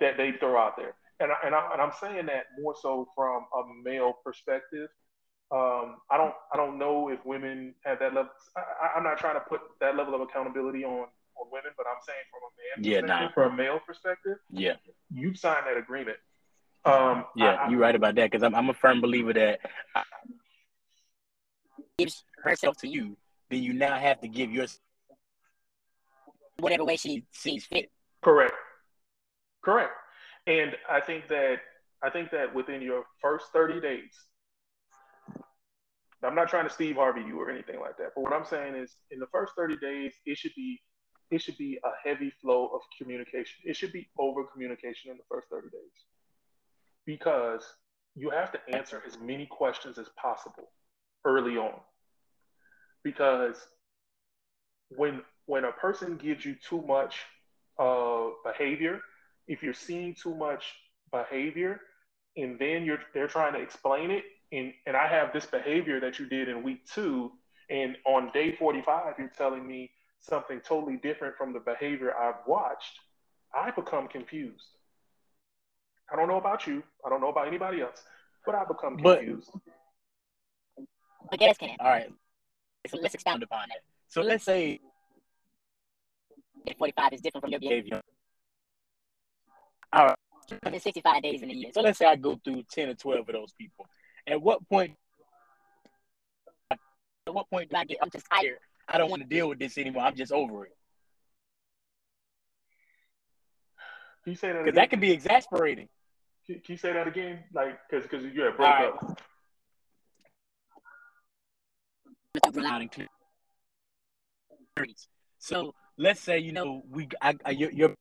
that 0.00 0.16
they 0.16 0.32
throw 0.32 0.56
out 0.56 0.76
there. 0.76 0.94
And, 1.20 1.30
I, 1.30 1.34
and, 1.44 1.54
I, 1.54 1.70
and 1.72 1.82
I'm 1.82 1.92
saying 2.00 2.26
that 2.26 2.46
more 2.60 2.74
so 2.80 3.08
from 3.14 3.44
a 3.54 3.62
male 3.84 4.14
perspective. 4.24 4.88
Um, 5.50 5.98
I 6.10 6.16
don't 6.16 6.32
I 6.52 6.56
don't 6.56 6.78
know 6.78 7.10
if 7.10 7.24
women 7.26 7.74
have 7.84 7.98
that 7.98 8.14
level. 8.14 8.30
I, 8.56 8.96
am 8.96 9.04
not 9.04 9.18
trying 9.18 9.34
to 9.34 9.40
put 9.40 9.60
that 9.80 9.96
level 9.96 10.14
of 10.14 10.22
accountability 10.22 10.82
on 10.82 11.06
on 11.36 11.46
women, 11.52 11.72
but 11.76 11.86
I'm 11.86 12.00
saying 12.06 12.24
from 12.30 12.40
a 12.48 12.80
man 12.80 12.92
yeah, 12.92 13.00
nah. 13.00 13.30
from 13.32 13.52
a 13.52 13.56
male 13.56 13.78
perspective, 13.86 14.38
yeah, 14.50 14.76
you've 15.12 15.36
signed 15.36 15.66
that 15.66 15.76
agreement. 15.76 16.16
Um, 16.84 17.26
yeah, 17.36 17.54
I, 17.54 17.70
you're 17.70 17.78
right 17.78 17.94
about 17.94 18.16
that 18.16 18.30
because 18.30 18.42
I'm, 18.42 18.54
I'm 18.54 18.68
a 18.68 18.74
firm 18.74 19.00
believer 19.00 19.32
that 19.34 19.60
gives 21.98 22.24
herself 22.42 22.76
to 22.78 22.88
you, 22.88 23.16
then 23.50 23.62
you 23.62 23.72
now 23.72 23.96
have 23.96 24.20
to 24.20 24.28
give 24.28 24.50
your 24.50 24.66
whatever 26.58 26.84
way 26.84 26.96
she 26.96 27.24
sees 27.30 27.64
fit. 27.64 27.90
Correct. 28.22 28.54
Correct. 29.64 29.92
And 30.46 30.76
I 30.90 31.00
think 31.00 31.28
that 31.28 31.58
I 32.02 32.10
think 32.10 32.32
that 32.32 32.52
within 32.52 32.82
your 32.82 33.04
first 33.20 33.46
30 33.52 33.80
days, 33.80 34.10
I'm 36.24 36.34
not 36.34 36.48
trying 36.48 36.66
to 36.66 36.72
Steve 36.72 36.96
Harvey 36.96 37.20
you 37.20 37.40
or 37.40 37.48
anything 37.48 37.78
like 37.80 37.96
that, 37.98 38.10
but 38.16 38.22
what 38.22 38.32
I'm 38.32 38.44
saying 38.44 38.74
is 38.74 38.96
in 39.12 39.20
the 39.20 39.26
first 39.30 39.52
30 39.56 39.76
days, 39.76 40.14
it 40.26 40.36
should 40.36 40.54
be 40.56 40.80
it 41.30 41.40
should 41.40 41.56
be 41.56 41.78
a 41.84 42.08
heavy 42.08 42.32
flow 42.42 42.66
of 42.74 42.80
communication. 42.98 43.60
It 43.64 43.76
should 43.76 43.92
be 43.92 44.08
over 44.18 44.44
communication 44.44 45.10
in 45.10 45.16
the 45.16 45.22
first 45.30 45.48
30 45.48 45.68
days 45.68 46.04
because 47.06 47.64
you 48.14 48.30
have 48.30 48.52
to 48.52 48.60
answer 48.74 49.02
as 49.06 49.18
many 49.18 49.46
questions 49.46 49.98
as 49.98 50.08
possible 50.16 50.68
early 51.24 51.56
on. 51.56 51.80
Because 53.02 53.56
when 54.90 55.22
when 55.46 55.64
a 55.64 55.72
person 55.72 56.16
gives 56.16 56.44
you 56.44 56.54
too 56.68 56.82
much 56.82 57.16
uh, 57.78 58.28
behavior, 58.44 59.00
if 59.48 59.62
you're 59.62 59.74
seeing 59.74 60.14
too 60.14 60.34
much 60.34 60.64
behavior, 61.10 61.80
and 62.36 62.58
then 62.58 62.84
you're 62.84 63.00
they're 63.14 63.28
trying 63.28 63.54
to 63.54 63.60
explain 63.60 64.10
it, 64.10 64.24
and 64.52 64.72
and 64.86 64.96
I 64.96 65.08
have 65.08 65.32
this 65.32 65.46
behavior 65.46 66.00
that 66.00 66.18
you 66.18 66.26
did 66.26 66.48
in 66.48 66.62
week 66.62 66.86
two, 66.86 67.32
and 67.70 67.96
on 68.06 68.30
day 68.32 68.54
45 68.54 69.14
you're 69.18 69.32
telling 69.36 69.66
me 69.66 69.90
something 70.20 70.60
totally 70.60 70.96
different 70.96 71.36
from 71.36 71.52
the 71.52 71.58
behavior 71.58 72.14
I've 72.16 72.46
watched, 72.46 73.00
I 73.54 73.70
become 73.72 74.06
confused. 74.06 74.66
I 76.12 76.16
don't 76.16 76.28
know 76.28 76.36
about 76.36 76.66
you. 76.66 76.82
I 77.04 77.08
don't 77.08 77.20
know 77.20 77.30
about 77.30 77.48
anybody 77.48 77.80
else, 77.80 78.02
but 78.44 78.54
I 78.54 78.64
become 78.64 78.98
confused. 78.98 79.50
But, 80.76 80.86
but 81.30 81.40
yes, 81.40 81.56
can. 81.56 81.76
All 81.80 81.88
right. 81.88 82.12
So 82.88 82.98
let's 83.00 83.14
expound 83.14 83.42
upon 83.42 83.64
it. 83.70 83.82
So 84.08 84.20
let's 84.22 84.44
say 84.44 84.80
45 86.78 87.12
is 87.14 87.20
different 87.20 87.44
from 87.44 87.50
your 87.50 87.60
behavior. 87.60 88.00
All 89.92 90.06
right. 90.06 90.16
365 90.48 91.22
days 91.22 91.42
in 91.42 91.50
a 91.50 91.54
year. 91.54 91.70
So 91.72 91.80
let's 91.80 91.98
say 91.98 92.06
I 92.06 92.16
go 92.16 92.38
through 92.44 92.64
10 92.70 92.90
or 92.90 92.94
12 92.94 93.28
of 93.28 93.34
those 93.34 93.52
people. 93.52 93.86
At 94.26 94.40
what 94.40 94.68
point 94.68 94.96
at 96.70 96.78
what 97.32 97.48
point 97.48 97.70
do 97.70 97.76
I 97.76 97.84
get 97.84 97.98
I'm 98.02 98.10
just 98.10 98.26
tired? 98.30 98.58
I 98.88 98.98
don't 98.98 99.10
want 99.10 99.22
to 99.22 99.28
deal 99.28 99.48
with 99.48 99.58
this 99.58 99.78
anymore. 99.78 100.02
I'm 100.02 100.16
just 100.16 100.32
over 100.32 100.66
it. 100.66 100.76
You 104.26 104.34
say 104.34 104.52
that? 104.52 104.64
Because 104.64 104.76
that 104.76 104.90
can 104.90 105.00
be 105.00 105.10
exasperating. 105.10 105.88
Can, 106.46 106.56
can, 106.56 106.72
you 106.72 106.76
say 106.76 106.92
that 106.92 107.06
again? 107.06 107.44
Like, 107.54 107.78
because 107.88 108.04
because 108.04 108.24
you 108.24 108.42
had 108.42 108.56
broke 108.56 108.68
right. 108.68 108.88
up. 108.88 109.20
So 115.38 115.74
let's 115.98 116.20
say 116.20 116.38
you 116.38 116.52
know 116.52 116.82
we 116.90 117.08
I, 117.20 117.34
I 117.44 117.50
you're, 117.50 117.70
you're 117.70 117.94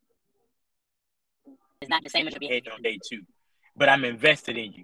it's 1.82 1.90
not 1.90 2.04
the 2.04 2.10
same 2.10 2.28
as 2.28 2.34
your 2.34 2.40
behavior 2.40 2.72
on 2.74 2.82
day 2.82 3.00
two, 3.10 3.22
but 3.76 3.90
I'm 3.90 4.06
invested 4.06 4.58
in 4.58 4.72
you. 4.74 4.84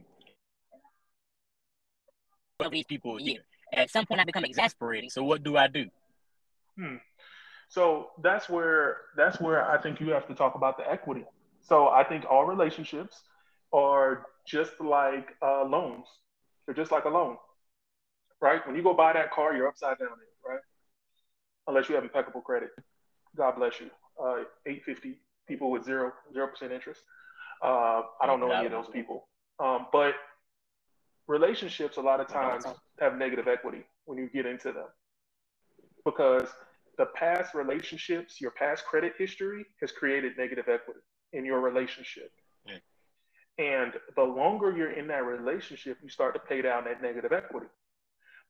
Of 2.60 2.72
these 2.72 2.86
people 2.86 3.18
here, 3.18 3.42
at 3.72 3.92
some 3.92 4.06
point 4.06 4.20
I 4.20 4.24
become 4.24 4.44
exasperating. 4.44 5.12
So 5.12 5.24
what 5.24 5.44
do 5.44 5.58
I 5.58 5.68
do? 5.68 5.86
Hmm. 6.78 6.96
So 7.70 8.10
that's 8.24 8.50
where 8.50 8.98
that's 9.16 9.40
where 9.40 9.70
I 9.70 9.80
think 9.80 10.00
you 10.00 10.10
have 10.10 10.28
to 10.28 10.34
talk 10.34 10.56
about 10.56 10.78
the 10.78 10.90
equity. 10.90 11.26
So 11.62 11.90
I 11.90 12.04
think 12.04 12.26
all 12.30 12.46
relationships 12.46 13.22
are 13.74 14.28
just 14.48 14.72
like 14.80 15.30
uh, 15.42 15.66
loans. 15.66 16.06
They're 16.66 16.76
just 16.76 16.92
like 16.92 17.06
a 17.06 17.10
loan, 17.10 17.38
right? 18.42 18.66
When 18.66 18.76
you 18.76 18.84
go 18.84 18.94
buy 18.94 19.14
that 19.14 19.32
car, 19.32 19.56
you're 19.56 19.68
upside 19.68 20.00
down, 20.00 20.10
right? 20.48 20.60
Unless 21.68 21.90
you 21.90 21.96
have 21.96 22.04
impeccable 22.04 22.42
credit. 22.42 22.70
God 23.36 23.56
bless 23.56 23.80
you. 23.80 23.88
Uh, 24.22 24.44
850 24.66 25.20
people 25.48 25.72
with 25.72 25.86
zero 25.86 26.12
zero 26.34 26.48
percent 26.48 26.72
interest. 26.72 27.02
Uh, 27.64 28.02
I 28.22 28.26
don't 28.26 28.40
know 28.40 28.52
any 28.52 28.66
of 28.66 28.72
those 28.72 28.88
people. 28.94 29.28
Um, 29.60 29.88
but 29.92 30.16
relationships 31.28 31.98
a 31.98 32.02
lot 32.02 32.20
of 32.20 32.28
times 32.28 32.64
have 33.00 33.18
negative 33.18 33.48
equity 33.48 33.84
when 34.06 34.18
you 34.18 34.30
get 34.30 34.46
into 34.46 34.72
them 34.72 34.88
because 36.06 36.48
the 36.98 37.08
past 37.16 37.54
relationships, 37.54 38.42
your 38.42 38.52
past 38.52 38.86
credit 38.86 39.14
history 39.18 39.66
has 39.82 39.92
created 39.92 40.34
negative 40.38 40.66
equity 40.68 41.02
in 41.34 41.46
your 41.46 41.60
relationship. 41.60 42.32
And 43.58 43.94
the 44.16 44.24
longer 44.24 44.72
you're 44.76 44.92
in 44.92 45.08
that 45.08 45.26
relationship, 45.26 45.98
you 46.04 46.10
start 46.10 46.34
to 46.36 46.40
pay 46.40 46.62
down 46.62 46.86
that 46.86 47.02
negative 47.02 47.32
equity. 47.32 47.68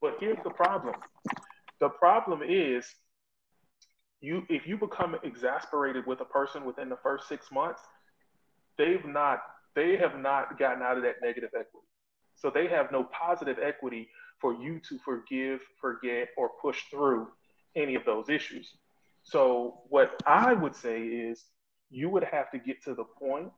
But 0.01 0.17
here's 0.19 0.37
the 0.43 0.49
problem. 0.49 0.95
The 1.79 1.89
problem 1.89 2.41
is 2.43 2.85
you 4.19 4.43
if 4.49 4.67
you 4.67 4.77
become 4.77 5.15
exasperated 5.23 6.05
with 6.05 6.21
a 6.21 6.25
person 6.25 6.65
within 6.65 6.89
the 6.89 6.97
first 6.97 7.27
six 7.27 7.51
months, 7.51 7.81
they've 8.77 9.05
not 9.05 9.41
they 9.75 9.95
have 9.97 10.19
not 10.19 10.57
gotten 10.57 10.81
out 10.81 10.97
of 10.97 11.03
that 11.03 11.15
negative 11.21 11.51
equity. 11.53 11.87
So 12.35 12.51
they 12.53 12.67
have 12.67 12.91
no 12.91 13.03
positive 13.03 13.57
equity 13.63 14.09
for 14.39 14.53
you 14.53 14.79
to 14.89 14.99
forgive, 14.99 15.59
forget, 15.79 16.29
or 16.37 16.49
push 16.61 16.81
through 16.91 17.27
any 17.75 17.95
of 17.95 18.05
those 18.05 18.29
issues. 18.29 18.73
So 19.23 19.81
what 19.89 20.21
I 20.25 20.53
would 20.53 20.75
say 20.75 21.01
is 21.01 21.45
you 21.89 22.09
would 22.09 22.23
have 22.23 22.51
to 22.51 22.59
get 22.59 22.83
to 22.83 22.93
the 22.93 23.03
point 23.03 23.51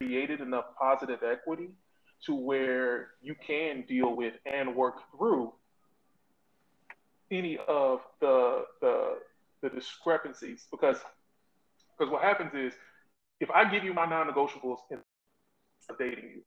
created 0.00 0.40
enough 0.40 0.64
positive 0.80 1.20
equity 1.22 1.70
to 2.26 2.34
where 2.34 3.08
you 3.22 3.34
can 3.46 3.84
deal 3.86 4.14
with 4.14 4.34
and 4.46 4.74
work 4.74 4.96
through 5.16 5.52
any 7.30 7.58
of 7.68 8.00
the 8.20 8.64
the, 8.80 9.18
the 9.62 9.68
discrepancies 9.70 10.66
because 10.70 10.96
because 11.98 12.10
what 12.10 12.22
happens 12.22 12.52
is 12.54 12.72
if 13.40 13.50
I 13.50 13.70
give 13.70 13.84
you 13.84 13.94
my 13.94 14.06
non-negotiables 14.06 14.78
in 14.90 14.98
dating 15.98 16.30
you, 16.30 16.42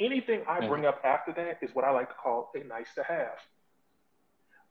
anything 0.00 0.42
I 0.48 0.60
mm. 0.60 0.68
bring 0.68 0.86
up 0.86 1.00
after 1.04 1.32
that 1.32 1.58
is 1.62 1.74
what 1.74 1.84
I 1.84 1.90
like 1.90 2.08
to 2.08 2.14
call 2.14 2.50
a 2.54 2.64
nice 2.64 2.88
to 2.96 3.02
have. 3.04 3.38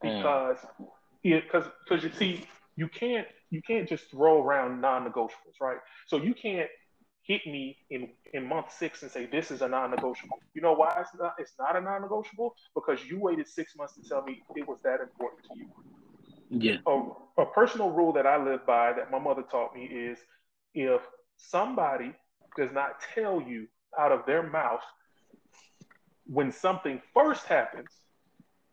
Because 0.00 0.58
mm. 0.80 0.86
because 1.22 1.64
because 1.86 2.04
you 2.04 2.10
see, 2.12 2.46
you 2.76 2.88
can't 2.88 3.26
you 3.50 3.62
can't 3.62 3.88
just 3.88 4.10
throw 4.10 4.42
around 4.42 4.80
non-negotiables, 4.80 5.60
right? 5.60 5.78
So 6.06 6.16
you 6.16 6.34
can't 6.34 6.68
hit 7.24 7.46
me 7.46 7.76
in 7.90 8.08
in 8.32 8.46
month 8.46 8.70
six 8.70 9.02
and 9.02 9.10
say 9.10 9.26
this 9.26 9.50
is 9.50 9.62
a 9.62 9.68
non-negotiable. 9.68 10.38
You 10.54 10.62
know 10.62 10.74
why 10.74 10.94
it's 11.00 11.10
not 11.18 11.34
it's 11.38 11.54
not 11.58 11.74
a 11.76 11.80
non-negotiable? 11.80 12.54
Because 12.74 13.04
you 13.04 13.18
waited 13.18 13.48
six 13.48 13.74
months 13.76 13.94
to 13.94 14.08
tell 14.08 14.22
me 14.22 14.42
it 14.54 14.68
was 14.68 14.78
that 14.84 15.00
important 15.00 15.42
to 15.44 15.58
you. 15.58 15.68
Yeah. 16.50 16.76
A, 16.86 17.42
a 17.42 17.46
personal 17.46 17.90
rule 17.90 18.12
that 18.12 18.26
I 18.26 18.42
live 18.42 18.64
by 18.66 18.92
that 18.92 19.10
my 19.10 19.18
mother 19.18 19.42
taught 19.42 19.74
me 19.74 19.84
is 19.84 20.18
if 20.74 21.00
somebody 21.36 22.12
does 22.56 22.70
not 22.72 23.00
tell 23.14 23.40
you 23.40 23.66
out 23.98 24.12
of 24.12 24.26
their 24.26 24.42
mouth 24.42 24.82
when 26.26 26.52
something 26.52 27.00
first 27.12 27.44
happens 27.46 27.88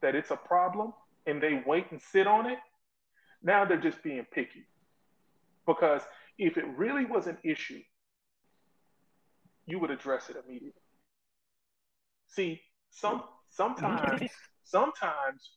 that 0.02 0.16
it's 0.16 0.32
a 0.32 0.36
problem 0.36 0.94
and 1.26 1.42
they 1.42 1.62
wait 1.66 1.86
and 1.92 2.02
sit 2.02 2.28
on 2.28 2.46
it, 2.46 2.58
now 3.44 3.66
they're 3.66 3.80
just 3.80 4.02
being 4.04 4.26
picky. 4.32 4.66
Because 5.66 6.02
if 6.38 6.58
it 6.58 6.66
really 6.76 7.06
was 7.06 7.28
an 7.28 7.38
issue 7.44 7.80
you 9.72 9.80
would 9.80 9.92
address 9.92 10.30
it 10.30 10.36
immediately. 10.46 10.82
See, 12.28 12.62
some 12.90 13.20
mm-hmm. 13.20 13.26
sometimes 13.50 14.32
sometimes 14.64 15.52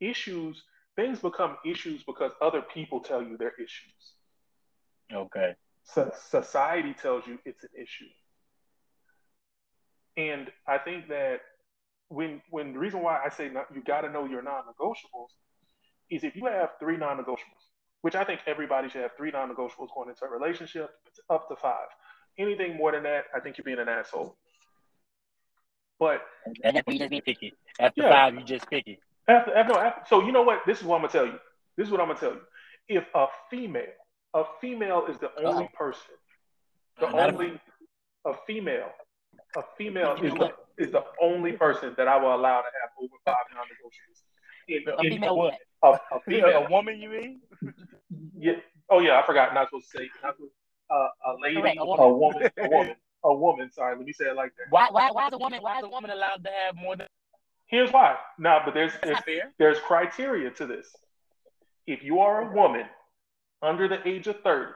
issues 0.00 0.62
things 0.96 1.20
become 1.20 1.56
issues 1.64 2.02
because 2.02 2.32
other 2.40 2.62
people 2.62 3.00
tell 3.00 3.22
you 3.22 3.36
they're 3.36 3.54
issues. 3.58 4.14
Okay. 5.12 5.54
So 5.84 6.10
society 6.28 6.94
tells 6.94 7.26
you 7.26 7.38
it's 7.44 7.62
an 7.62 7.70
issue. 7.76 8.10
And 10.16 10.48
I 10.66 10.78
think 10.78 11.08
that 11.08 11.40
when 12.08 12.42
when 12.50 12.72
the 12.72 12.78
reason 12.78 13.02
why 13.02 13.20
I 13.24 13.28
say 13.28 13.48
not, 13.48 13.66
you 13.74 13.82
got 13.82 14.02
to 14.02 14.10
know 14.10 14.24
your 14.24 14.42
non-negotiables 14.42 15.32
is 16.10 16.24
if 16.24 16.34
you 16.34 16.46
have 16.46 16.70
three 16.80 16.96
non-negotiables, 16.96 17.64
which 18.02 18.14
I 18.14 18.24
think 18.24 18.40
everybody 18.46 18.88
should 18.88 19.02
have 19.02 19.12
three 19.16 19.30
non-negotiables 19.30 19.88
going 19.94 20.08
into 20.08 20.24
a 20.24 20.28
relationship, 20.28 20.90
it's 21.06 21.20
up 21.30 21.48
to 21.48 21.56
five. 21.56 21.88
Anything 22.40 22.76
more 22.76 22.92
than 22.92 23.02
that, 23.02 23.24
I 23.34 23.40
think 23.40 23.58
you're 23.58 23.64
being 23.64 23.78
an 23.78 23.88
asshole. 23.88 24.36
But 25.98 26.22
after 26.64 26.92
you 26.92 26.98
just 26.98 27.10
be 27.10 27.20
picky. 27.20 27.52
After 27.78 28.02
yeah. 28.02 28.10
five, 28.10 28.34
you 28.34 28.44
just 28.44 28.68
picky. 28.70 28.98
After, 29.28 29.54
after, 29.54 29.74
after, 29.74 30.02
so 30.08 30.24
you 30.24 30.32
know 30.32 30.42
what? 30.42 30.60
This 30.66 30.78
is 30.78 30.84
what 30.84 30.96
I'm 30.96 31.02
gonna 31.02 31.12
tell 31.12 31.26
you. 31.26 31.38
This 31.76 31.86
is 31.86 31.92
what 31.92 32.00
I'm 32.00 32.08
gonna 32.08 32.18
tell 32.18 32.32
you. 32.32 32.40
If 32.88 33.04
a 33.14 33.26
female, 33.50 33.92
a 34.34 34.44
female 34.60 35.04
is 35.10 35.18
the 35.18 35.30
only 35.44 35.68
oh. 35.70 35.76
person, 35.76 36.14
the 36.98 37.06
uh, 37.08 37.26
only 37.26 37.60
a, 38.24 38.30
a 38.30 38.34
female, 38.46 38.88
a 39.56 39.62
female 39.76 40.16
is 40.22 40.32
the, 40.32 40.52
is 40.78 40.90
the 40.90 41.04
only 41.20 41.52
person 41.52 41.94
that 41.98 42.08
I 42.08 42.16
will 42.16 42.34
allow 42.34 42.62
to 42.62 42.70
have 42.80 42.90
over 42.98 43.14
five 43.26 43.34
non-negotiables. 43.54 44.98
a 44.98 45.10
female 45.10 45.36
what? 45.36 45.54
A, 45.82 45.88
a 45.88 46.20
female, 46.26 46.64
a 46.66 46.70
woman, 46.70 46.98
you 46.98 47.10
mean? 47.10 47.40
yeah. 48.38 48.52
Oh 48.88 49.00
yeah, 49.00 49.20
I 49.20 49.26
forgot. 49.26 49.52
Not 49.52 49.68
supposed 49.68 49.92
to 49.92 49.98
say. 49.98 50.10
Not 50.22 50.36
supposed, 50.36 50.52
uh, 50.90 51.08
a 51.26 51.29
lady, 51.40 51.60
Correct, 51.60 51.78
a, 51.80 51.84
woman. 51.84 52.04
a 52.04 52.12
woman, 52.12 52.50
a 52.58 52.68
woman, 52.68 52.94
a 53.24 53.34
woman. 53.34 53.70
Sorry, 53.72 53.96
let 53.96 54.06
me 54.06 54.12
say 54.12 54.26
it 54.26 54.36
like 54.36 54.52
that. 54.56 54.66
Why, 54.70 54.88
why, 54.90 55.10
why 55.10 55.28
is 55.28 55.32
a 55.32 55.38
woman, 55.38 55.60
why 55.62 55.78
is 55.78 55.84
a 55.84 55.88
woman 55.88 56.10
allowed 56.10 56.44
to 56.44 56.50
have 56.50 56.76
more 56.76 56.96
than? 56.96 57.06
Here's 57.66 57.92
why. 57.92 58.16
Now, 58.38 58.62
but 58.64 58.74
there's 58.74 58.92
there's, 59.02 59.18
there's 59.58 59.78
criteria 59.78 60.50
to 60.50 60.66
this. 60.66 60.88
If 61.86 62.02
you 62.02 62.18
are 62.18 62.50
a 62.50 62.54
woman 62.54 62.86
under 63.62 63.86
the 63.88 64.06
age 64.06 64.26
of 64.26 64.40
thirty, 64.42 64.72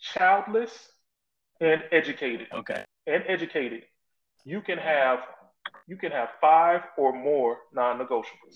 childless, 0.00 0.70
and 1.60 1.82
educated, 1.90 2.46
okay, 2.52 2.84
and 3.06 3.24
educated, 3.26 3.82
you 4.44 4.60
can 4.60 4.78
have 4.78 5.20
you 5.88 5.96
can 5.96 6.12
have 6.12 6.28
five 6.40 6.82
or 6.96 7.12
more 7.12 7.58
non-negotiables. 7.74 8.54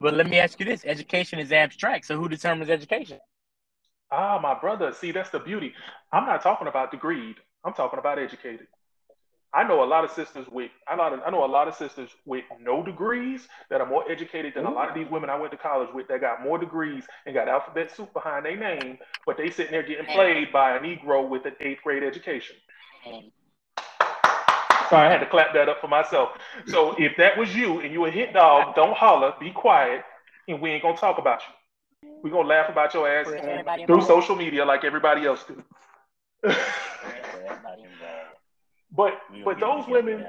But 0.00 0.14
let 0.14 0.28
me 0.28 0.38
ask 0.38 0.60
you 0.60 0.66
this: 0.66 0.84
education 0.84 1.40
is 1.40 1.50
abstract, 1.50 2.06
so 2.06 2.16
who 2.16 2.28
determines 2.28 2.70
education? 2.70 3.18
Ah, 4.10 4.38
my 4.42 4.58
brother. 4.58 4.92
See, 4.92 5.12
that's 5.12 5.30
the 5.30 5.38
beauty. 5.38 5.74
I'm 6.12 6.26
not 6.26 6.42
talking 6.42 6.68
about 6.68 6.92
degreed. 6.92 7.36
I'm 7.64 7.74
talking 7.74 7.98
about 7.98 8.18
educated. 8.18 8.66
I 9.52 9.66
know 9.66 9.82
a 9.82 9.86
lot 9.86 10.04
of 10.04 10.10
sisters 10.10 10.46
with 10.50 10.70
I 10.86 10.94
know 10.94 11.22
I 11.24 11.30
know 11.30 11.44
a 11.44 11.46
lot 11.46 11.68
of 11.68 11.74
sisters 11.74 12.10
with 12.26 12.44
no 12.60 12.82
degrees 12.82 13.48
that 13.70 13.80
are 13.80 13.88
more 13.88 14.04
educated 14.10 14.52
than 14.54 14.66
Ooh. 14.66 14.68
a 14.68 14.74
lot 14.74 14.90
of 14.90 14.94
these 14.94 15.10
women 15.10 15.30
I 15.30 15.38
went 15.38 15.52
to 15.52 15.58
college 15.58 15.88
with 15.94 16.06
that 16.08 16.20
got 16.20 16.42
more 16.42 16.58
degrees 16.58 17.04
and 17.24 17.34
got 17.34 17.48
alphabet 17.48 17.90
soup 17.90 18.12
behind 18.12 18.44
their 18.44 18.56
name, 18.58 18.98
but 19.24 19.38
they 19.38 19.48
sitting 19.50 19.72
there 19.72 19.82
getting 19.82 20.04
played 20.06 20.52
by 20.52 20.76
a 20.76 20.80
Negro 20.80 21.26
with 21.26 21.46
an 21.46 21.54
eighth 21.60 21.80
grade 21.82 22.02
education. 22.02 22.56
Sorry, 24.90 25.08
I 25.08 25.10
had 25.10 25.20
to 25.20 25.26
clap 25.26 25.54
that 25.54 25.68
up 25.68 25.80
for 25.80 25.88
myself. 25.88 26.30
So 26.66 26.94
if 26.98 27.16
that 27.16 27.36
was 27.38 27.54
you 27.54 27.80
and 27.80 27.92
you 27.92 28.04
a 28.04 28.10
hit 28.10 28.32
dog, 28.34 28.74
don't 28.74 28.96
holler, 28.96 29.32
be 29.40 29.50
quiet, 29.50 30.02
and 30.46 30.60
we 30.60 30.70
ain't 30.70 30.82
gonna 30.82 30.96
talk 30.96 31.18
about 31.18 31.40
you. 31.40 31.54
We're 32.22 32.30
gonna 32.30 32.48
laugh 32.48 32.68
about 32.68 32.94
your 32.94 33.08
ass 33.08 33.26
through 33.86 34.02
social 34.02 34.36
media 34.36 34.64
like 34.64 34.84
everybody 34.84 35.26
else 35.26 35.44
do. 35.44 35.62
but 38.90 39.14
but 39.44 39.60
those 39.60 39.86
women 39.86 40.24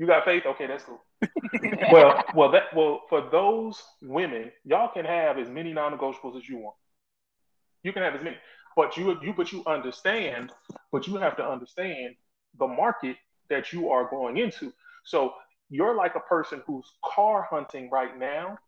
you 0.00 0.06
got 0.06 0.24
faith? 0.24 0.44
Okay, 0.46 0.66
that's 0.66 0.84
cool. 0.84 1.02
well, 1.92 2.24
well, 2.34 2.50
that 2.50 2.74
well 2.74 3.02
for 3.10 3.28
those 3.30 3.82
women, 4.00 4.50
y'all 4.64 4.88
can 4.88 5.04
have 5.04 5.36
as 5.36 5.46
many 5.46 5.74
non-negotiables 5.74 6.38
as 6.38 6.48
you 6.48 6.56
want. 6.56 6.76
You 7.82 7.92
can 7.92 8.02
have 8.02 8.14
as 8.14 8.24
many, 8.24 8.38
but 8.76 8.96
you 8.96 9.18
you 9.20 9.34
but 9.36 9.52
you 9.52 9.62
understand, 9.66 10.52
but 10.90 11.06
you 11.06 11.16
have 11.16 11.36
to 11.36 11.46
understand 11.46 12.14
the 12.58 12.66
market 12.66 13.16
that 13.50 13.74
you 13.74 13.90
are 13.90 14.08
going 14.08 14.38
into. 14.38 14.72
So 15.04 15.34
you're 15.68 15.94
like 15.94 16.14
a 16.14 16.20
person 16.20 16.62
who's 16.66 16.90
car 17.04 17.46
hunting 17.50 17.90
right 17.90 18.18
now 18.18 18.58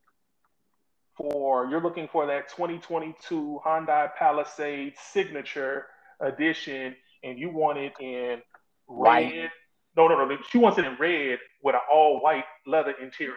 for 1.22 1.68
you're 1.70 1.80
looking 1.80 2.08
for 2.08 2.26
that 2.26 2.48
2022 2.48 3.60
Hyundai 3.64 4.10
Palisade 4.18 4.94
signature 5.12 5.86
edition 6.20 6.96
and 7.22 7.38
you 7.38 7.50
want 7.50 7.78
it 7.78 7.92
in 8.00 8.42
red. 8.88 9.50
No, 9.96 10.08
no, 10.08 10.24
no. 10.24 10.36
She 10.50 10.58
wants 10.58 10.78
it 10.78 10.84
in 10.84 10.96
red 10.98 11.38
with 11.62 11.76
an 11.76 11.80
all 11.92 12.20
white 12.20 12.44
leather 12.66 12.94
interior. 13.00 13.36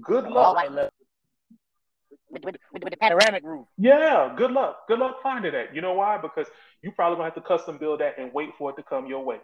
Good 0.00 0.24
luck. 0.24 0.46
All 0.46 0.54
white 0.54 0.70
leather. 0.70 0.90
With, 2.30 2.44
with, 2.44 2.56
with, 2.72 2.90
the 2.90 2.96
panoramic 2.96 3.42
roof. 3.44 3.66
Yeah, 3.76 4.32
good 4.36 4.50
luck. 4.50 4.88
Good 4.88 4.98
luck 4.98 5.22
finding 5.22 5.52
that. 5.52 5.74
You 5.74 5.80
know 5.80 5.94
why? 5.94 6.18
Because 6.18 6.46
you 6.82 6.92
probably 6.92 7.16
gonna 7.16 7.26
have 7.26 7.34
to 7.34 7.40
custom 7.40 7.78
build 7.78 8.00
that 8.00 8.18
and 8.18 8.32
wait 8.32 8.50
for 8.58 8.70
it 8.70 8.76
to 8.76 8.82
come 8.82 9.06
your 9.06 9.24
way. 9.24 9.38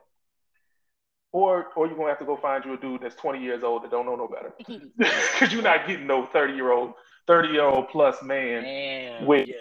Or 1.33 1.69
or 1.77 1.87
you're 1.87 1.97
gonna 1.97 2.09
have 2.09 2.19
to 2.19 2.25
go 2.25 2.37
find 2.37 2.65
you 2.65 2.75
a 2.75 2.77
dude 2.77 3.03
that's 3.03 3.15
20 3.15 3.41
years 3.41 3.63
old 3.63 3.85
that 3.85 3.93
don't 3.93 4.07
know 4.07 4.17
no 4.17 4.29
better. 4.29 4.53
Because 4.59 5.53
you're 5.53 5.63
not 5.63 5.87
getting 5.87 6.07
no 6.07 6.27
30 6.27 6.55
year 6.55 6.73
old, 6.73 6.95
30 7.27 7.49
year 7.49 7.65
old 7.65 7.89
plus 7.89 8.23
man, 8.23 8.63
man 8.63 9.27
with 9.27 9.49
yeah. 9.49 9.55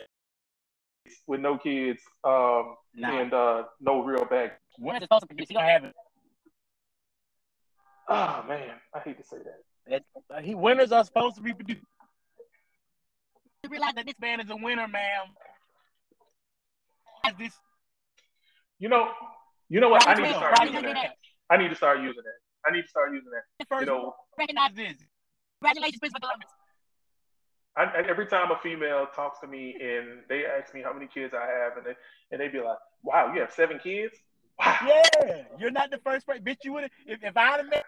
with 1.27 1.39
no 1.39 1.57
kids 1.57 2.01
um, 2.23 2.75
nah. 2.95 3.19
and 3.19 3.33
uh, 3.33 3.63
no 3.79 4.03
real 4.03 4.25
bag. 4.25 4.51
When 4.77 4.95
is 4.95 5.03
supposed 5.03 5.21
to 5.21 5.27
produce? 5.27 5.47
He 5.47 5.53
don't 5.53 5.63
have 5.63 5.83
it. 5.83 5.95
Oh 8.07 8.43
man, 8.47 8.71
I 8.93 8.99
hate 8.99 9.17
to 9.17 9.23
say 9.23 9.37
that. 9.37 10.03
Uh, 10.31 10.41
he 10.41 10.55
winners 10.55 10.91
are 10.91 11.03
supposed 11.03 11.35
to 11.35 11.41
be 11.41 11.53
produced. 11.53 11.81
You 13.63 13.69
realize 13.69 13.93
that 13.95 14.05
this 14.05 14.15
man 14.19 14.39
is 14.39 14.49
a 14.49 14.55
winner, 14.55 14.87
ma'am. 14.87 15.27
As 17.25 17.33
this, 17.37 17.53
you 18.79 18.87
know, 18.87 19.09
you 19.67 19.79
know 19.79 19.89
what? 19.89 20.07
I 20.07 20.13
need 20.15 20.23
to 20.23 20.33
start 20.33 20.71
using 20.71 20.93
that. 20.93 21.15
I 21.49 21.57
need 21.57 21.69
to 21.69 21.75
start 21.75 21.99
using 21.99 22.23
that. 22.23 22.67
I 22.67 22.71
need 22.71 22.83
to 22.83 22.87
start 22.87 23.13
using 23.13 23.31
that. 23.31 23.67
First, 23.67 23.81
you 23.81 23.87
know, 23.87 24.15
recognize 24.37 24.71
this. 24.75 24.95
Congratulations, 25.61 25.99
Christopher 25.99 26.21
Columbus. 26.21 26.49
I, 27.79 28.03
every 28.09 28.25
time 28.25 28.51
a 28.51 28.57
female 28.57 29.07
talks 29.15 29.39
to 29.39 29.47
me 29.47 29.75
and 29.81 30.19
they 30.27 30.43
ask 30.45 30.73
me 30.73 30.81
how 30.81 30.91
many 30.91 31.07
kids 31.07 31.33
I 31.33 31.45
have, 31.45 31.77
and 31.77 31.85
they 31.85 31.95
and 32.31 32.41
they 32.41 32.49
be 32.49 32.59
like, 32.59 32.77
"Wow, 33.03 33.31
you 33.33 33.39
have 33.39 33.53
seven 33.53 33.79
kids." 33.79 34.15
Wow. 34.59 34.77
Yeah, 34.85 35.43
you're 35.57 35.71
not 35.71 35.89
the 35.89 35.99
first 35.99 36.27
person. 36.27 36.43
Bitch, 36.43 36.57
you 36.63 36.73
would 36.73 36.83
have 36.83 36.91
if, 37.05 37.23
if 37.23 37.37
I'd 37.37 37.57
have 37.57 37.69
met 37.69 37.77
at 37.77 37.85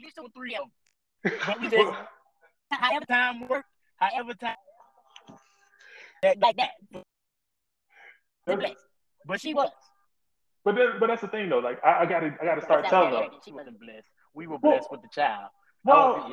least 0.00 0.18
three 0.34 0.54
of 0.54 0.62
them. 0.62 0.70
But 1.46 1.60
we 1.60 1.68
just 1.68 1.98
however 2.70 3.04
time 3.06 3.48
work, 3.48 3.64
however 3.96 4.34
time 4.34 4.54
that, 6.22 6.38
like 6.38 6.56
that. 6.56 6.70
But 9.26 9.40
she 9.40 9.52
was. 9.52 9.70
But 10.64 10.76
then, 10.76 10.88
but 11.00 11.08
that's 11.08 11.22
the 11.22 11.28
thing 11.28 11.48
though. 11.48 11.58
Like 11.58 11.84
I, 11.84 12.02
I 12.02 12.06
gotta 12.06 12.36
I 12.40 12.44
gotta 12.44 12.62
start 12.62 12.86
telling 12.86 13.12
them. 13.12 13.30
She 13.44 13.50
wasn't 13.50 13.80
blessed. 13.80 14.06
We 14.34 14.46
were 14.46 14.58
blessed 14.58 14.88
well, 14.90 15.00
with 15.00 15.02
the 15.02 15.08
child. 15.12 15.50
Well, 15.84 16.30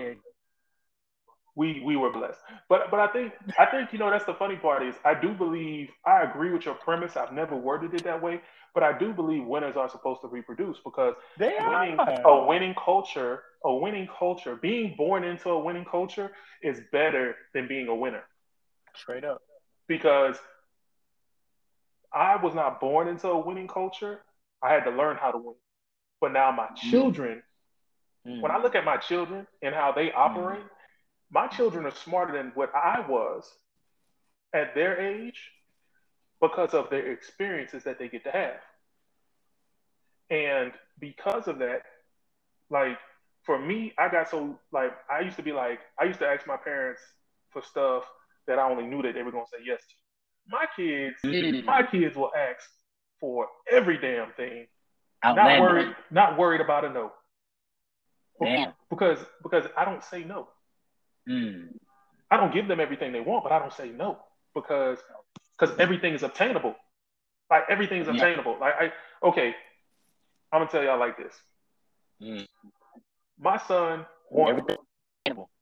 we 1.55 1.81
we 1.85 1.95
were 1.95 2.11
blessed. 2.11 2.39
But 2.69 2.91
but 2.91 2.99
I 2.99 3.07
think 3.07 3.33
I 3.57 3.65
think 3.65 3.93
you 3.93 3.99
know 3.99 4.09
that's 4.09 4.25
the 4.25 4.33
funny 4.33 4.57
part 4.57 4.83
is 4.83 4.95
I 5.03 5.13
do 5.19 5.33
believe 5.33 5.89
I 6.05 6.23
agree 6.23 6.51
with 6.51 6.65
your 6.65 6.75
premise. 6.75 7.15
I've 7.15 7.33
never 7.33 7.55
worded 7.55 7.93
it 7.93 8.03
that 8.03 8.21
way, 8.21 8.41
but 8.73 8.83
I 8.83 8.97
do 8.97 9.13
believe 9.13 9.45
winners 9.45 9.77
are 9.77 9.89
supposed 9.89 10.21
to 10.21 10.27
reproduce 10.27 10.77
because 10.83 11.15
they 11.39 11.55
winning 11.59 11.97
are. 11.99 12.21
a 12.27 12.45
winning 12.45 12.75
culture, 12.83 13.43
a 13.63 13.73
winning 13.73 14.07
culture, 14.19 14.55
being 14.55 14.95
born 14.97 15.23
into 15.23 15.49
a 15.49 15.59
winning 15.59 15.85
culture 15.85 16.31
is 16.61 16.81
better 16.91 17.35
than 17.53 17.67
being 17.67 17.87
a 17.87 17.95
winner. 17.95 18.23
Straight 18.93 19.23
up. 19.23 19.41
Because 19.87 20.37
I 22.13 22.37
was 22.37 22.53
not 22.53 22.79
born 22.79 23.07
into 23.07 23.27
a 23.27 23.37
winning 23.37 23.67
culture. 23.67 24.21
I 24.61 24.73
had 24.73 24.83
to 24.85 24.91
learn 24.91 25.17
how 25.17 25.31
to 25.31 25.37
win. 25.37 25.55
But 26.19 26.31
now 26.31 26.51
my 26.51 26.67
mm. 26.67 26.75
children, 26.75 27.43
mm. 28.27 28.41
when 28.41 28.51
I 28.51 28.57
look 28.57 28.73
at 28.73 28.83
my 28.83 28.97
children 28.97 29.45
and 29.61 29.75
how 29.75 29.91
they 29.91 30.11
operate, 30.11 30.63
mm. 30.63 30.69
My 31.31 31.47
children 31.47 31.85
are 31.85 31.95
smarter 31.95 32.33
than 32.33 32.51
what 32.55 32.71
I 32.75 33.05
was 33.07 33.49
at 34.53 34.75
their 34.75 34.99
age 34.99 35.39
because 36.41 36.73
of 36.73 36.89
their 36.89 37.11
experiences 37.11 37.83
that 37.83 37.99
they 37.99 38.07
get 38.07 38.23
to 38.25 38.31
have. 38.31 38.61
And 40.29 40.71
because 40.99 41.47
of 41.47 41.59
that, 41.59 41.81
like 42.69 42.97
for 43.43 43.59
me, 43.59 43.93
I 43.97 44.09
got 44.09 44.29
so 44.29 44.59
like 44.71 44.91
I 45.09 45.21
used 45.21 45.37
to 45.37 45.43
be 45.43 45.51
like 45.51 45.79
I 45.99 46.05
used 46.05 46.19
to 46.19 46.27
ask 46.27 46.47
my 46.47 46.57
parents 46.57 47.01
for 47.51 47.61
stuff 47.61 48.03
that 48.47 48.59
I 48.59 48.69
only 48.69 48.85
knew 48.85 49.01
that 49.03 49.13
they 49.13 49.23
were 49.23 49.31
gonna 49.31 49.45
say 49.51 49.63
yes 49.65 49.81
to 49.81 49.95
my 50.47 50.65
kids, 50.75 51.15
mm-hmm. 51.25 51.65
my 51.65 51.83
kids 51.83 52.15
will 52.15 52.31
ask 52.35 52.69
for 53.19 53.47
every 53.71 53.97
damn 53.97 54.31
thing. 54.33 54.67
Outlandish. 55.23 55.59
Not 55.59 55.61
worried, 55.61 55.95
not 56.11 56.37
worried 56.37 56.61
about 56.61 56.85
a 56.85 56.89
no. 56.89 57.11
Damn. 58.41 58.73
Because 58.89 59.19
because 59.41 59.65
I 59.77 59.85
don't 59.85 60.03
say 60.03 60.23
no. 60.23 60.49
Mm. 61.29 61.69
I 62.31 62.37
don't 62.37 62.53
give 62.53 62.67
them 62.67 62.79
everything 62.79 63.11
they 63.11 63.21
want, 63.21 63.43
but 63.43 63.51
I 63.51 63.59
don't 63.59 63.73
say 63.73 63.89
no 63.89 64.17
because 64.53 64.99
because 65.57 65.77
everything 65.79 66.13
is 66.13 66.23
obtainable. 66.23 66.75
Like 67.49 67.63
everything 67.69 68.01
is 68.01 68.07
obtainable. 68.07 68.57
Like 68.59 68.73
I 68.79 68.93
okay, 69.27 69.55
I'm 70.51 70.61
gonna 70.61 70.71
tell 70.71 70.83
y'all 70.83 70.99
like 70.99 71.17
this. 71.17 71.33
Mm. 72.21 72.47
My 73.39 73.57
son 73.57 74.05
wanted 74.29 74.77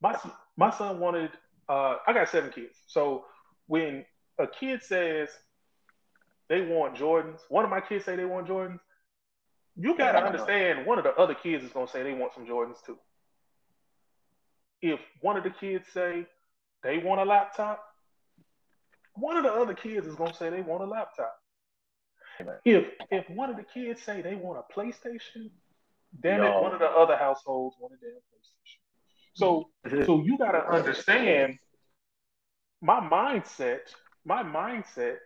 my 0.02 0.18
my 0.58 0.72
son 0.72 1.00
wanted. 1.00 1.32
Uh, 1.70 1.96
I 2.06 2.12
got 2.14 2.28
seven 2.28 2.52
kids, 2.52 2.78
so 2.88 3.26
when 3.68 4.04
a 4.38 4.48
kid 4.48 4.84
says 4.84 5.30
they 6.50 6.62
want 6.62 6.96
Jordans, 6.96 7.40
one 7.50 7.64
of 7.64 7.70
my 7.70 7.80
kids 7.80 8.04
say 8.04 8.18
they 8.18 8.26
want 8.26 8.48
Jordans, 8.48 8.80
you 9.76 9.98
gotta 9.98 10.20
understand 10.20 10.86
one 10.86 10.98
of 10.98 11.04
the 11.04 11.16
other 11.16 11.34
kids 11.34 11.64
is 11.64 11.72
gonna 11.72 11.88
say 11.88 12.04
they 12.04 12.14
want 12.14 12.34
some 12.34 12.46
Jordans 12.46 12.84
too. 12.86 12.98
If 14.84 15.00
one 15.22 15.38
of 15.38 15.44
the 15.44 15.50
kids 15.50 15.88
say 15.94 16.28
they 16.84 16.98
want 16.98 17.22
a 17.22 17.26
laptop, 17.26 17.84
one 19.14 19.38
of 19.38 19.44
the 19.44 19.52
other 19.52 19.74
kids 19.74 20.06
is 20.06 20.16
gonna 20.16 20.34
say 20.34 20.50
they 20.50 20.62
want 20.62 20.84
a 20.84 20.86
laptop. 20.86 21.34
If 22.66 22.86
if 23.10 23.30
one 23.30 23.50
of 23.50 23.56
the 23.56 23.64
kids 23.64 24.02
say 24.02 24.22
they 24.22 24.36
want 24.36 24.60
a 24.60 24.80
PlayStation, 24.80 25.50
damn 26.22 26.44
Yo. 26.44 26.58
it, 26.58 26.62
one 26.62 26.74
of 26.74 26.80
the 26.80 26.90
other 26.90 27.16
households 27.16 27.76
want 27.80 27.94
a 27.94 27.98
damn 27.98 28.20
PlayStation. 28.30 28.80
So 29.34 29.70
so 30.06 30.22
you 30.24 30.38
gotta 30.38 30.68
understand 30.68 31.58
my 32.82 33.00
mindset 33.00 33.80
my 34.26 34.44
mindset 34.44 35.18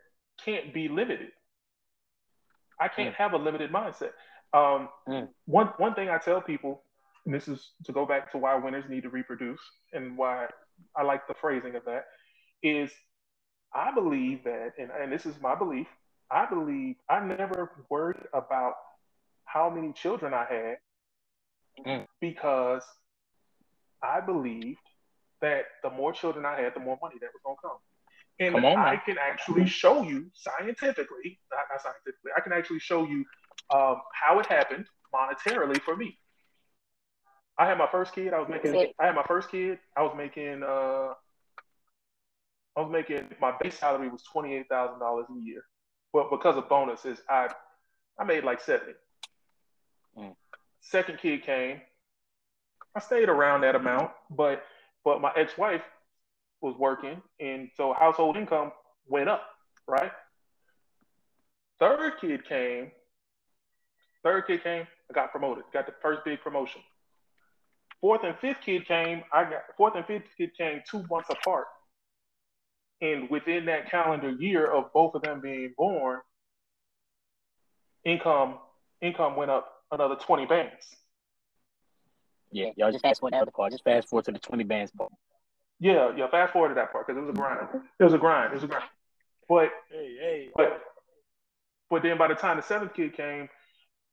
can't 0.43 0.74
be 0.74 0.88
limited. 0.88 1.32
I 2.80 2.88
can't 2.88 3.13
mm. 3.13 3.17
have 3.17 3.34
a 3.34 3.38
limited 3.38 3.72
mindset. 3.72 4.12
Um, 4.54 4.89
mm. 5.08 5.28
One 5.46 5.67
one 5.78 5.93
thing 5.96 6.10
I 6.10 6.17
tell 6.17 6.41
people, 6.41 6.84
and 7.28 7.36
this 7.36 7.50
is 7.50 7.72
to 7.84 7.92
go 7.92 8.06
back 8.06 8.32
to 8.32 8.38
why 8.38 8.56
winners 8.56 8.86
need 8.90 9.04
to 9.04 9.10
reproduce, 9.10 9.60
and 9.92 10.18
why 10.18 10.48
I 10.96 11.04
like 11.04 11.28
the 11.28 11.34
phrasing 11.34 11.76
of 11.76 11.84
that, 11.84 12.06
is 12.63 12.90
I 13.76 13.94
believe 13.94 14.46
that, 14.46 14.72
and, 14.80 14.90
and 14.98 15.12
this 15.12 15.26
is 15.26 15.36
my 15.42 15.54
belief. 15.54 15.88
I 16.32 16.46
believe 16.46 16.96
I 17.10 17.20
never 17.20 17.72
worried 17.90 18.24
about 18.34 18.76
how 19.44 19.70
many 19.70 19.92
children 19.92 20.34
I 20.34 20.46
had 20.50 20.78
mm. 21.86 22.06
because 22.22 22.84
I 24.02 24.22
believed 24.22 24.80
that 25.42 25.66
the 25.84 25.90
more 25.90 26.13
children 26.13 26.46
I 26.46 26.62
had, 26.62 26.76
the 26.76 26.80
more 26.80 26.98
money 27.02 27.16
that 27.20 27.30
was 27.34 27.42
going 27.44 27.58
to 27.58 27.62
come. 27.62 27.78
And 28.40 28.66
on, 28.66 28.78
I 28.78 29.02
can 29.06 29.18
actually 29.22 29.68
show 29.68 30.02
you 30.02 30.32
scientifically, 30.34 31.40
not, 31.52 31.66
not 31.70 31.82
scientifically, 31.82 32.32
I 32.38 32.40
can 32.40 32.54
actually 32.54 32.80
show 32.80 33.06
you 33.06 33.26
um, 33.74 33.98
how 34.13 34.40
it 34.40 34.46
happened 34.46 34.86
monetarily 35.13 35.82
for 35.82 35.98
me. 35.98 36.18
I 37.58 37.67
had 37.67 37.78
my 37.78 37.88
first 37.91 38.13
kid. 38.13 38.34
I 38.34 38.39
was 38.39 38.50
making. 38.50 38.76
I 39.00 39.06
had 39.06 39.15
my 39.15 39.24
first 39.24 39.50
kid. 39.50 39.80
I 39.96 40.04
was 40.04 40.13
making. 40.15 40.63
Uh, 40.63 41.13
I 42.76 42.82
was 42.82 42.91
making. 42.91 43.28
My 43.41 43.54
base 43.60 43.80
salary 43.80 44.10
was 44.10 44.24
twenty 44.24 44.54
eight 44.56 44.70
thousand 44.70 45.00
dollars 45.00 45.26
a 45.30 45.43
year, 45.43 45.63
but 46.13 46.30
because 46.30 46.58
of 46.58 46.70
bonuses, 46.70 47.20
I 47.30 47.48
I 48.20 48.24
made 48.24 48.43
like 48.43 48.62
70. 48.62 48.93
Mm. 50.17 50.36
Second 50.82 51.20
kid 51.20 51.43
came. 51.43 51.82
I 52.96 53.00
stayed 53.00 53.30
around 53.30 53.62
that 53.62 53.76
amount, 53.76 54.12
but 54.30 54.63
but 55.04 55.22
my 55.22 55.32
ex-wife 55.36 55.84
was 56.62 56.76
working, 56.78 57.22
and 57.39 57.70
so 57.76 57.93
household 57.93 58.36
income 58.36 58.72
went 59.08 59.30
up, 59.30 59.43
right? 59.88 60.12
Third 61.80 62.13
kid 62.20 62.46
came. 62.46 62.91
Third 64.24 64.48
kid 64.48 64.63
came. 64.63 64.88
I 65.10 65.13
got 65.13 65.32
promoted. 65.32 65.65
Got 65.72 65.86
the 65.86 65.93
first 66.02 66.22
big 66.26 66.41
promotion. 66.41 66.82
Fourth 68.02 68.22
and 68.24 68.36
fifth 68.40 68.58
kid 68.64 68.88
came. 68.88 69.24
I 69.34 69.44
got 69.44 69.64
fourth 69.76 69.96
and 69.96 70.06
fifth 70.06 70.26
kid 70.38 70.52
came 70.58 70.82
two 70.90 71.04
months 71.10 71.30
apart. 71.30 71.66
And 73.02 73.30
within 73.30 73.66
that 73.66 73.90
calendar 73.90 74.32
year 74.32 74.72
of 74.72 74.92
both 74.94 75.16
of 75.16 75.22
them 75.22 75.42
being 75.42 75.74
born, 75.78 76.20
income 78.06 78.56
income 79.02 79.36
went 79.36 79.52
up 79.52 79.72
another 79.92 80.16
20 80.16 80.46
bands. 80.46 80.96
Yeah, 82.52 82.70
y'all 82.76 82.92
just 82.92 83.04
fast 83.04 83.20
forward 83.20 83.34
that 83.34 83.42
other 83.42 83.52
part. 83.52 83.72
Just 83.72 83.84
fast 83.84 84.10
forward 84.10 84.26
to 84.26 84.32
the 84.32 84.40
20 84.40 84.64
bands 84.64 84.92
part. 84.92 85.12
Yeah, 85.80 86.12
yeah, 86.16 86.28
fast 86.30 86.54
forward 86.54 86.70
to 86.70 86.76
that 86.76 86.92
part 86.92 87.06
because 87.06 87.18
it 87.18 87.22
was 87.22 87.30
a 87.30 87.34
grind. 87.34 87.68
It 88.00 88.04
was 88.04 88.14
a 88.14 88.18
grind. 88.18 88.52
It 88.52 88.56
was 88.56 88.64
a 88.64 88.68
grind. 88.68 88.86
But 89.48 89.70
hey, 89.92 90.16
hey. 90.20 90.50
But 90.56 90.82
but 91.90 92.04
then 92.04 92.18
by 92.18 92.28
the 92.28 92.36
time 92.36 92.58
the 92.58 92.64
seventh 92.64 92.94
kid 92.94 93.16
came, 93.16 93.48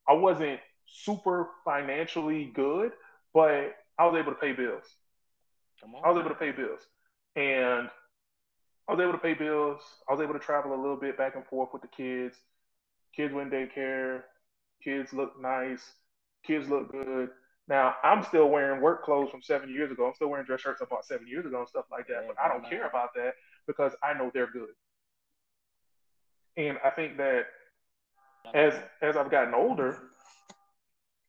I 0.09 0.13
wasn't 0.13 0.61
super 0.87 1.49
financially 1.65 2.53
good, 2.55 2.93
but 3.35 3.75
I 3.99 4.07
was 4.07 4.17
able 4.17 4.33
to 4.33 4.39
pay 4.39 4.53
bills. 4.53 4.85
I 6.05 6.09
was 6.11 6.19
able 6.19 6.31
to 6.31 6.37
pay 6.37 6.53
bills. 6.53 6.81
And 7.37 7.91
I 8.89 8.93
was 8.93 9.01
able 9.01 9.13
to 9.13 9.19
pay 9.19 9.35
bills. 9.35 9.81
I 10.09 10.13
was 10.13 10.23
able 10.23 10.35
to 10.35 10.39
travel 10.39 10.73
a 10.73 10.81
little 10.81 10.97
bit 10.97 11.19
back 11.19 11.35
and 11.35 11.45
forth 11.47 11.71
with 11.73 11.83
the 11.83 11.89
kids. 11.89 12.37
Kids 13.15 13.35
went 13.35 13.53
daycare. 13.53 14.23
Kids 14.83 15.13
look 15.13 15.41
nice. 15.41 15.83
Kids 16.47 16.69
look 16.69 16.93
good. 16.93 17.31
Now 17.67 17.95
I'm 18.05 18.23
still 18.25 18.49
wearing 18.51 18.83
work 18.83 19.05
clothes 19.05 19.31
from 19.31 19.43
seven 19.43 19.71
years 19.71 19.91
ago. 19.91 20.07
I'm 20.07 20.15
still 20.15 20.29
wearing 20.29 20.47
dress 20.47 20.61
shirts 20.61 20.83
I 20.83 20.85
bought 20.85 21.05
seven 21.05 21.27
years 21.27 21.47
ago 21.47 21.61
and 21.61 21.69
stuff 21.69 21.87
like 21.91 22.07
that. 22.09 22.27
But 22.27 22.37
I 22.39 22.49
don't 22.49 22.69
care 22.69 22.87
about 22.87 23.15
that 23.15 23.35
because 23.67 23.93
I 24.03 24.17
know 24.17 24.31
they're 24.33 24.51
good. 24.51 24.75
And 26.57 26.79
I 26.85 26.91
think 26.91 27.17
that 27.17 27.47
as 28.53 28.75
as 29.01 29.17
I've 29.17 29.31
gotten 29.31 29.55
older, 29.55 29.99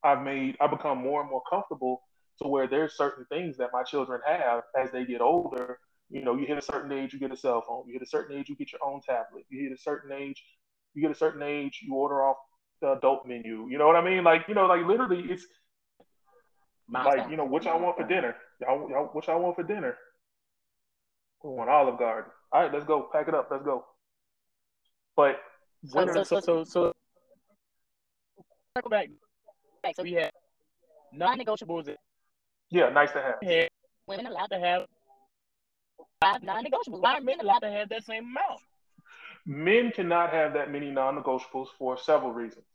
I've 0.06 0.22
made 0.22 0.56
I've 0.62 0.70
become 0.70 1.00
more 1.00 1.22
and 1.22 1.30
more 1.30 1.42
comfortable 1.50 2.02
to 2.42 2.48
where 2.48 2.68
there's 2.68 2.96
certain 2.96 3.26
things 3.26 3.58
that 3.58 3.70
my 3.74 3.84
children 3.84 4.22
have 4.26 4.64
as 4.80 4.92
they 4.92 5.06
get 5.06 5.22
older. 5.22 5.80
You 6.10 6.24
know, 6.24 6.36
you 6.36 6.46
hit 6.46 6.58
a 6.58 6.62
certain 6.62 6.92
age, 6.92 7.14
you 7.14 7.20
get 7.20 7.32
a 7.32 7.38
cell 7.38 7.64
phone. 7.68 7.86
You 7.88 7.94
hit 7.94 8.04
a 8.04 8.10
certain 8.10 8.38
age, 8.38 8.48
you 8.48 8.56
get 8.56 8.72
your 8.72 8.84
own 8.86 9.02
tablet. 9.02 9.46
You 9.50 9.64
hit 9.64 9.78
a 9.78 9.82
certain 9.82 10.12
age, 10.12 10.44
you 10.94 11.02
get 11.02 11.12
a 11.12 11.16
certain 11.16 11.42
age, 11.42 11.80
you 11.82 11.96
order 11.96 12.24
off 12.24 12.38
the 12.82 12.92
adult 12.92 13.28
menu. 13.28 13.68
You 13.70 13.78
know 13.78 13.88
what 13.88 13.96
I 13.96 14.04
mean? 14.04 14.24
Like, 14.24 14.44
you 14.48 14.54
know, 14.54 14.68
like 14.68 14.86
literally 14.86 15.26
it's 15.30 15.46
like, 16.92 17.30
you 17.30 17.38
know, 17.38 17.46
what 17.46 17.64
y'all 17.64 17.82
want 17.82 17.98
for 17.98 18.08
dinner? 18.08 18.36
Y'all, 18.62 18.88
y'all 18.90 19.10
what 19.12 19.26
y'all 19.28 19.42
want 19.42 19.56
for 19.56 19.64
dinner? 19.64 19.98
Oh, 21.44 21.52
we 21.52 21.58
want 21.58 21.70
Olive 21.70 21.98
Garden. 21.98 22.32
All 22.52 22.62
right, 22.62 22.74
let's 22.74 22.86
go. 22.86 23.10
Pack 23.12 23.28
it 23.28 23.34
up. 23.34 23.48
Let's 23.50 23.64
go. 23.64 23.86
But 25.16 25.40
so, 25.86 26.06
so, 26.08 26.24
so, 26.24 26.40
so, 26.40 26.64
so, 26.64 26.92
circle 28.76 28.90
back. 28.90 29.08
So 29.08 29.35
we 30.02 30.14
have 30.14 30.32
non-negotiables. 31.14 31.96
Yeah, 32.70 32.90
nice 32.90 33.12
to 33.12 33.22
have. 33.22 33.70
Women 34.08 34.28
allowed 34.28 34.48
to 34.48 34.60
have 34.60 34.86
five 36.22 36.44
non-negotiables. 36.44 37.02
Why 37.02 37.18
are 37.18 37.22
men 37.22 37.40
allowed 37.40 37.60
to 37.60 37.72
have 37.72 37.90
that 37.90 38.04
same 38.04 38.24
amount? 38.24 38.62
Men 39.46 39.92
cannot 39.92 40.32
have 40.32 40.54
that 40.54 40.72
many 40.72 40.92
non-negotiables 40.92 41.68
for 41.78 41.98
several 41.98 42.32
reasons. 42.32 42.66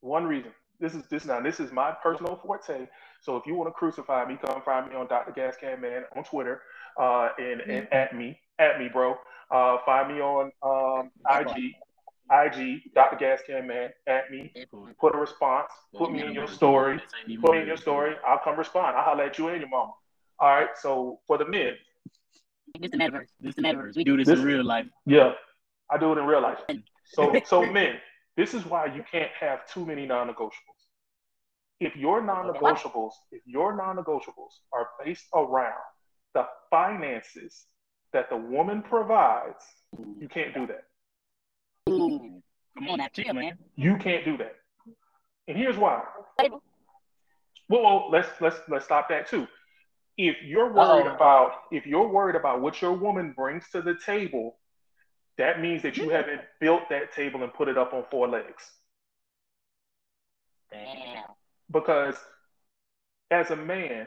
One 0.00 0.24
reason. 0.24 0.52
This 0.80 0.94
is 0.94 1.04
this 1.08 1.24
now. 1.24 1.40
This 1.40 1.60
is 1.60 1.72
my 1.72 1.92
personal 2.02 2.38
forte. 2.44 2.86
So 3.22 3.36
if 3.36 3.46
you 3.46 3.54
want 3.54 3.68
to 3.68 3.72
crucify 3.72 4.26
me, 4.26 4.36
come 4.44 4.60
find 4.62 4.90
me 4.90 4.96
on 4.96 5.06
Dr. 5.06 5.32
Gas 5.32 5.56
Can 5.58 5.80
Man 5.80 6.02
on 6.14 6.24
Twitter, 6.24 6.60
uh, 7.00 7.30
and, 7.38 7.60
and 7.62 7.90
at 7.92 8.14
me, 8.14 8.38
at 8.58 8.78
me, 8.78 8.88
bro. 8.92 9.16
Uh, 9.50 9.78
find 9.86 10.12
me 10.12 10.20
on 10.20 10.50
um, 10.62 11.10
IG, 11.30 11.74
IG, 12.30 12.94
Dr. 12.94 13.16
Gas 13.16 13.40
Can 13.46 13.66
Man, 13.66 13.90
at 14.06 14.30
me. 14.30 14.52
Put 15.00 15.14
a 15.14 15.18
response. 15.18 15.70
Put 15.96 16.10
me 16.10 16.22
in 16.22 16.32
your 16.32 16.48
story. 16.48 17.00
Put 17.40 17.52
me 17.52 17.60
in 17.60 17.66
your 17.66 17.76
story. 17.76 18.14
I'll 18.26 18.38
come 18.38 18.58
respond. 18.58 18.96
I'll 18.96 19.04
holler 19.04 19.24
at 19.24 19.38
you 19.38 19.48
and 19.48 19.60
your 19.60 19.68
mom. 19.68 19.92
All 20.38 20.48
right. 20.48 20.68
So 20.80 21.20
for 21.26 21.38
the 21.38 21.46
men. 21.46 21.74
This 22.80 22.90
the 22.90 22.96
metaverse. 22.96 23.28
This 23.40 23.54
the 23.54 23.62
metaverse. 23.62 23.96
We 23.96 24.04
do 24.04 24.16
this, 24.16 24.26
this 24.26 24.38
in 24.38 24.44
real 24.44 24.64
life. 24.64 24.86
Yeah, 25.06 25.32
I 25.90 25.98
do 25.98 26.12
it 26.12 26.18
in 26.18 26.24
real 26.24 26.42
life. 26.42 26.58
So 27.04 27.32
so 27.44 27.64
men, 27.66 27.96
this 28.36 28.54
is 28.54 28.64
why 28.64 28.86
you 28.86 29.04
can't 29.10 29.30
have 29.38 29.66
too 29.66 29.84
many 29.84 30.06
non-negotiables. 30.06 30.50
If 31.80 31.94
your 31.96 32.22
non-negotiables, 32.22 33.12
if 33.30 33.42
your 33.44 33.76
non-negotiables 33.76 34.54
are 34.72 34.88
based 35.04 35.26
around 35.34 35.74
the 36.32 36.46
finances 36.70 37.66
that 38.12 38.30
the 38.30 38.36
woman 38.36 38.82
provides, 38.82 39.64
you 40.18 40.28
can't 40.28 40.54
do 40.54 40.66
that. 40.66 40.84
Ooh, 42.12 42.42
come 42.76 42.88
on, 42.88 42.98
that 42.98 43.12
chill, 43.12 43.32
man. 43.34 43.58
You 43.76 43.96
can't 43.96 44.24
do 44.24 44.36
that. 44.38 44.56
And 45.48 45.56
here's 45.56 45.76
why. 45.76 46.02
Well, 46.38 46.62
well, 47.68 48.10
let's 48.10 48.28
let's 48.40 48.56
let's 48.68 48.84
stop 48.84 49.08
that 49.08 49.28
too. 49.28 49.46
If 50.16 50.36
you're 50.44 50.72
worried 50.72 51.06
Uh-oh. 51.06 51.14
about 51.14 51.52
if 51.70 51.86
you're 51.86 52.08
worried 52.08 52.36
about 52.36 52.60
what 52.60 52.80
your 52.80 52.92
woman 52.92 53.32
brings 53.36 53.68
to 53.70 53.82
the 53.82 53.96
table, 54.04 54.56
that 55.38 55.60
means 55.60 55.82
that 55.82 55.96
you 55.96 56.04
mm-hmm. 56.04 56.12
haven't 56.12 56.40
built 56.60 56.82
that 56.90 57.12
table 57.12 57.42
and 57.42 57.52
put 57.52 57.68
it 57.68 57.76
up 57.76 57.92
on 57.92 58.04
four 58.10 58.28
legs. 58.28 58.70
Damn. 60.70 61.24
Because 61.70 62.16
as 63.30 63.50
a 63.50 63.56
man, 63.56 64.06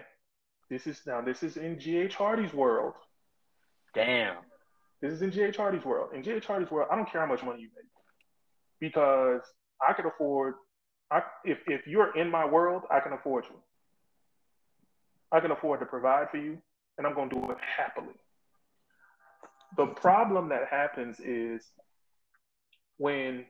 this 0.69 0.88
is 0.88 1.01
now 1.05 1.21
this 1.21 1.43
is 1.43 1.57
in 1.57 1.77
GH 1.77 2.13
Hardy's 2.13 2.53
world. 2.53 2.93
Damn. 3.93 4.36
This 5.01 5.13
is 5.13 5.21
in 5.21 5.29
GH 5.29 5.55
Hardy's 5.55 5.86
world. 5.86 6.10
In 6.13 6.21
GH 6.21 6.45
Hardy's 6.45 6.71
world, 6.71 6.89
I 6.91 6.95
don't 6.95 7.10
care 7.10 7.21
how 7.21 7.27
much 7.27 7.43
money 7.43 7.62
you 7.62 7.69
make 7.75 7.86
because 8.79 9.41
I 9.88 9.93
can 9.93 10.05
afford. 10.05 10.55
I, 11.12 11.21
if 11.45 11.60
if 11.67 11.88
you're 11.88 12.17
in 12.17 12.29
my 12.29 12.45
world, 12.45 12.83
I 12.91 12.99
can 12.99 13.13
afford 13.13 13.45
you. 13.45 13.55
I 15.31 15.39
can 15.39 15.51
afford 15.51 15.79
to 15.81 15.86
provide 15.86 16.29
for 16.29 16.38
you, 16.38 16.57
and 16.97 17.05
I'm 17.05 17.13
going 17.13 17.29
to 17.29 17.36
do 17.36 17.51
it 17.51 17.57
happily. 17.60 18.15
The 19.75 19.88
problem 19.88 20.49
that 20.49 20.67
happens 20.69 21.19
is 21.19 21.63
when 22.97 23.45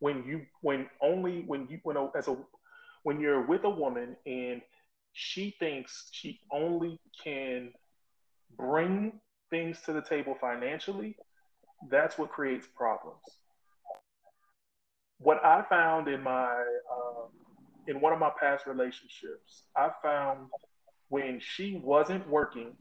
when 0.00 0.24
you 0.24 0.42
when 0.60 0.86
only 1.02 1.42
when 1.46 1.66
you 1.68 1.80
when 1.82 1.96
a, 1.96 2.08
as 2.16 2.28
a 2.28 2.36
when 3.02 3.20
you're 3.20 3.46
with 3.46 3.64
a 3.64 3.70
woman 3.70 4.16
and 4.26 4.60
she 5.12 5.56
thinks 5.58 6.08
she 6.12 6.40
only 6.52 7.00
can 7.24 7.72
bring 8.56 9.20
things 9.50 9.80
to 9.86 9.92
the 9.92 10.02
table 10.02 10.36
financially, 10.40 11.16
that's 11.90 12.18
what 12.18 12.30
creates 12.30 12.66
problems. 12.76 13.22
What 15.18 15.44
I 15.44 15.64
found 15.68 16.08
in 16.08 16.22
my 16.22 16.52
um, 16.92 17.28
in 17.86 18.00
one 18.00 18.12
of 18.12 18.18
my 18.18 18.30
past 18.40 18.66
relationships, 18.66 19.64
I 19.76 19.90
found 20.02 20.48
when 21.08 21.40
she 21.40 21.80
wasn't 21.82 22.28
working, 22.28 22.74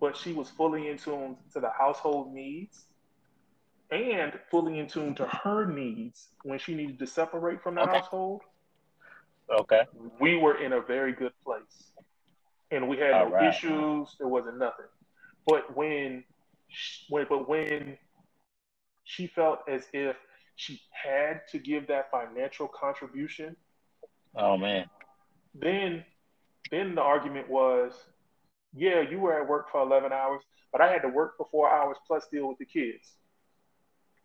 but 0.00 0.16
she 0.16 0.32
was 0.32 0.48
fully 0.50 0.88
in 0.88 0.96
tune 0.96 1.36
to 1.52 1.60
the 1.60 1.70
household 1.70 2.32
needs 2.32 2.86
and 3.90 4.32
fully 4.50 4.78
in 4.78 4.86
tune 4.86 5.14
to 5.16 5.26
her 5.26 5.66
needs 5.66 6.28
when 6.44 6.58
she 6.58 6.74
needed 6.74 6.98
to 6.98 7.06
separate 7.06 7.62
from 7.62 7.74
the 7.74 7.82
okay. 7.82 7.90
household. 7.90 8.40
Okay. 9.50 9.82
We 10.18 10.36
were 10.36 10.62
in 10.62 10.72
a 10.72 10.80
very 10.80 11.12
good 11.12 11.32
place. 11.44 11.92
And 12.70 12.88
we 12.88 12.96
had 12.96 13.12
All 13.12 13.28
no 13.28 13.34
right. 13.34 13.48
issues. 13.54 14.16
There 14.18 14.28
wasn't 14.28 14.58
nothing. 14.58 14.86
But 15.46 15.76
when, 15.76 16.24
when, 17.08 17.26
but 17.28 17.48
when 17.48 17.98
she 19.04 19.26
felt 19.26 19.60
as 19.68 19.84
if 19.92 20.16
she 20.56 20.80
had 20.90 21.42
to 21.50 21.58
give 21.58 21.88
that 21.88 22.10
financial 22.10 22.68
contribution. 22.68 23.56
Oh 24.36 24.56
man. 24.56 24.86
Then, 25.54 26.04
then 26.70 26.94
the 26.94 27.02
argument 27.02 27.48
was, 27.48 27.92
yeah, 28.74 29.00
you 29.00 29.18
were 29.18 29.40
at 29.40 29.48
work 29.48 29.70
for 29.70 29.82
11 29.82 30.12
hours, 30.12 30.42
but 30.70 30.80
I 30.80 30.90
had 30.90 31.02
to 31.02 31.08
work 31.08 31.36
for 31.36 31.46
four 31.50 31.70
hours 31.70 31.96
plus 32.06 32.26
deal 32.32 32.48
with 32.48 32.58
the 32.58 32.64
kids. 32.64 33.10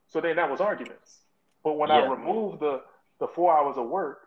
So 0.08 0.22
then 0.22 0.38
that 0.38 0.50
was 0.50 0.62
arguments. 0.62 1.20
But 1.64 1.78
when 1.78 1.90
yeah. 1.90 1.96
I 1.96 2.10
removed 2.10 2.62
the 2.62 2.82
the 3.20 3.28
four 3.28 3.58
hours 3.58 3.78
of 3.78 3.88
work 3.88 4.20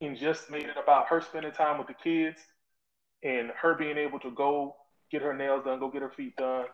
and 0.00 0.16
just 0.16 0.50
made 0.50 0.64
it 0.64 0.76
about 0.80 1.06
her 1.08 1.20
spending 1.20 1.52
time 1.52 1.78
with 1.78 1.86
the 1.86 1.94
kids 1.94 2.40
and 3.22 3.50
her 3.50 3.74
being 3.74 3.96
able 3.96 4.20
to 4.20 4.30
go 4.30 4.76
get 5.10 5.22
her 5.22 5.34
nails 5.36 5.64
done, 5.64 5.80
go 5.80 5.90
get 5.90 6.02
her 6.02 6.12
feet 6.16 6.36
done, 6.36 6.66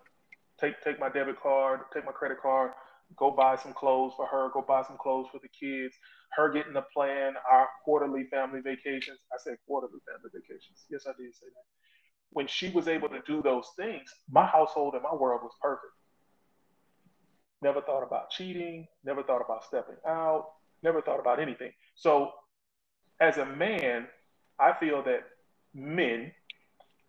take 0.61 0.81
take 0.83 1.01
my 1.01 1.09
debit 1.11 1.41
card, 1.41 1.81
take 1.95 2.07
my 2.07 2.13
credit 2.13 2.39
card, 2.43 2.73
go 3.17 3.31
buy 3.31 3.57
some 3.57 3.75
clothes 3.75 4.13
for 4.17 4.27
her, 4.27 4.51
go 4.55 4.63
buy 4.67 4.83
some 4.83 4.99
clothes 4.99 5.29
for 5.33 5.41
the 5.41 5.49
kids, 5.49 5.95
her 6.33 6.51
getting 6.53 6.75
to 6.75 6.85
plan 6.95 7.35
our 7.51 7.69
quarterly 7.85 8.25
family 8.31 8.61
vacations. 8.63 9.19
I 9.33 9.37
said 9.45 9.57
quarterly 9.67 10.01
family 10.07 10.31
vacations. 10.35 10.85
Yes, 10.91 11.05
I 11.07 11.13
did 11.21 11.35
say 11.35 11.47
that. 11.47 11.67
When 12.31 12.47
she 12.47 12.71
was 12.71 12.89
able 12.89 13.09
to 13.11 13.21
do 13.27 13.43
those 13.43 13.69
things, 13.77 14.11
my 14.31 14.47
household 14.47 14.95
and 14.95 15.03
my 15.03 15.15
world 15.15 15.43
was 15.43 15.53
perfect. 15.63 15.93
never 17.63 17.81
thought 17.83 18.03
about 18.03 18.31
cheating, 18.31 18.87
never 19.05 19.23
thought 19.23 19.43
about 19.45 19.65
stepping 19.65 19.97
out, 20.07 20.47
never 20.83 21.03
thought 21.03 21.21
about 21.21 21.41
anything. 21.41 21.73
So, 21.95 22.33
as 23.21 23.39
a 23.39 23.47
man, 23.47 24.09
I 24.61 24.75
feel 24.81 25.03
that 25.05 25.21
men, 25.75 26.33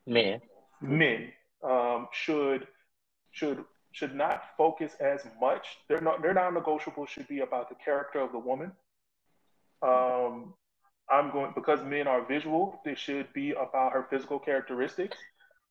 men, 0.07 0.41
men 0.81 1.31
um, 1.63 2.07
should 2.11 2.67
should 3.31 3.63
should 3.91 4.15
not 4.15 4.43
focus 4.57 4.93
as 4.99 5.21
much. 5.39 5.65
They're 5.87 6.01
not 6.01 6.21
they're 6.21 6.33
non-negotiable. 6.33 7.05
Should 7.05 7.27
be 7.27 7.39
about 7.39 7.69
the 7.69 7.75
character 7.75 8.19
of 8.19 8.31
the 8.31 8.39
woman. 8.39 8.71
Um, 9.81 10.53
I'm 11.09 11.31
going 11.31 11.51
because 11.53 11.83
men 11.83 12.07
are 12.07 12.25
visual. 12.25 12.81
They 12.85 12.95
should 12.95 13.31
be 13.33 13.51
about 13.51 13.93
her 13.93 14.07
physical 14.09 14.39
characteristics. 14.39 15.17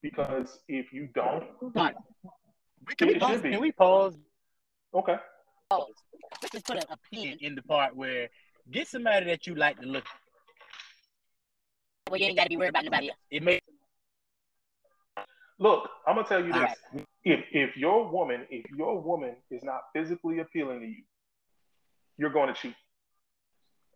Because 0.02 0.58
if 0.66 0.92
you 0.92 1.08
don't, 1.14 1.44
can, 2.98 3.06
we 3.06 3.18
pause, 3.20 3.40
can 3.40 3.60
we 3.60 3.70
pause? 3.70 4.14
Okay. 4.92 5.16
Pause. 5.70 5.92
Let's 6.42 6.52
just 6.52 6.66
put 6.66 6.78
a, 6.78 6.92
a 6.92 6.96
pin 7.10 7.38
in 7.40 7.54
the 7.54 7.62
part 7.62 7.94
where 7.94 8.28
get 8.70 8.88
somebody 8.88 9.26
that 9.26 9.46
you 9.46 9.54
like 9.54 9.80
to 9.80 9.86
look. 9.86 10.04
Well, 12.10 12.20
you 12.20 12.26
ain't 12.26 12.36
got 12.36 12.44
to 12.44 12.48
be 12.48 12.56
worried 12.56 12.70
about 12.70 12.84
nobody 12.84 13.10
else. 13.10 13.18
It 13.30 13.42
may. 13.44 13.60
Look, 15.58 15.88
I'm 16.06 16.16
gonna 16.16 16.28
tell 16.28 16.44
you 16.44 16.52
this: 16.52 16.62
right. 16.62 17.06
if 17.24 17.44
if 17.52 17.76
your 17.76 18.10
woman, 18.10 18.46
if 18.50 18.64
your 18.70 19.00
woman 19.00 19.36
is 19.50 19.62
not 19.62 19.82
physically 19.92 20.40
appealing 20.40 20.80
to 20.80 20.86
you, 20.86 21.02
you're 22.18 22.30
going 22.30 22.48
to 22.48 22.54
cheat. 22.54 22.74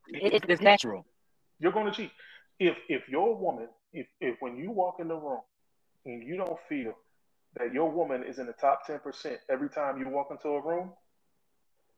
It, 0.09 0.45
it's 0.49 0.63
natural. 0.63 1.05
You're 1.59 1.73
going 1.73 1.87
to 1.87 1.93
cheat. 1.93 2.11
If 2.59 2.77
if 2.89 3.09
your 3.09 3.37
woman, 3.37 3.69
if 3.93 4.07
if 4.21 4.37
when 4.41 4.57
you 4.57 4.71
walk 4.71 4.97
in 5.01 5.09
the 5.09 5.17
room 5.17 5.41
and 6.05 6.23
you 6.23 6.37
don't 6.37 6.59
feel 6.69 6.95
that 7.59 7.73
your 7.73 7.91
woman 7.91 8.23
is 8.23 8.39
in 8.39 8.47
the 8.47 8.53
top 8.53 8.87
10% 8.87 9.37
every 9.49 9.71
time 9.71 9.99
you 9.99 10.09
walk 10.09 10.29
into 10.31 10.49
a 10.49 10.61
room, 10.61 10.93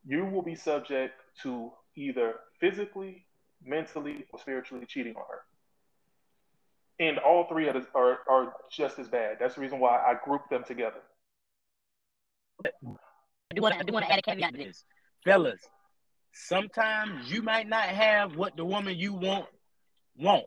you 0.07 0.25
will 0.25 0.43
be 0.43 0.55
subject 0.55 1.15
to 1.43 1.73
either 1.97 2.35
physically, 2.61 3.27
mentally, 3.65 4.25
or 4.33 4.39
spiritually 4.39 4.87
cheating 4.87 5.15
on 5.17 5.23
her. 5.29 5.41
And 7.01 7.19
all 7.19 7.47
three 7.49 7.69
are, 7.69 7.87
are, 7.95 8.19
are 8.29 8.53
just 8.71 8.99
as 8.99 9.09
bad. 9.09 9.37
That's 9.39 9.55
the 9.55 9.61
reason 9.61 9.79
why 9.79 9.99
I 9.99 10.15
group 10.25 10.43
them 10.51 10.65
together. 10.65 11.01
I 12.65 12.71
do 13.55 13.63
want 13.63 13.75
to, 13.75 13.81
I 13.81 13.83
do 13.85 13.93
want 13.93 14.05
to 14.07 14.13
add 14.13 14.19
a 14.19 14.23
caveat 14.23 14.53
to 14.53 14.59
this. 14.59 14.85
Fellas, 15.25 15.61
sometimes 16.33 17.31
you 17.31 17.43
might 17.43 17.69
not 17.69 17.85
have 17.85 18.37
what 18.37 18.57
the 18.57 18.65
woman 18.65 18.97
you 18.97 19.13
want 19.15 19.47
want. 20.17 20.45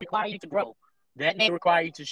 Require 0.00 0.28
you 0.28 0.38
to 0.38 0.46
grow. 0.46 0.76
That 1.16 1.36
may 1.36 1.50
require 1.50 1.82
you 1.82 1.92
to 1.92 2.06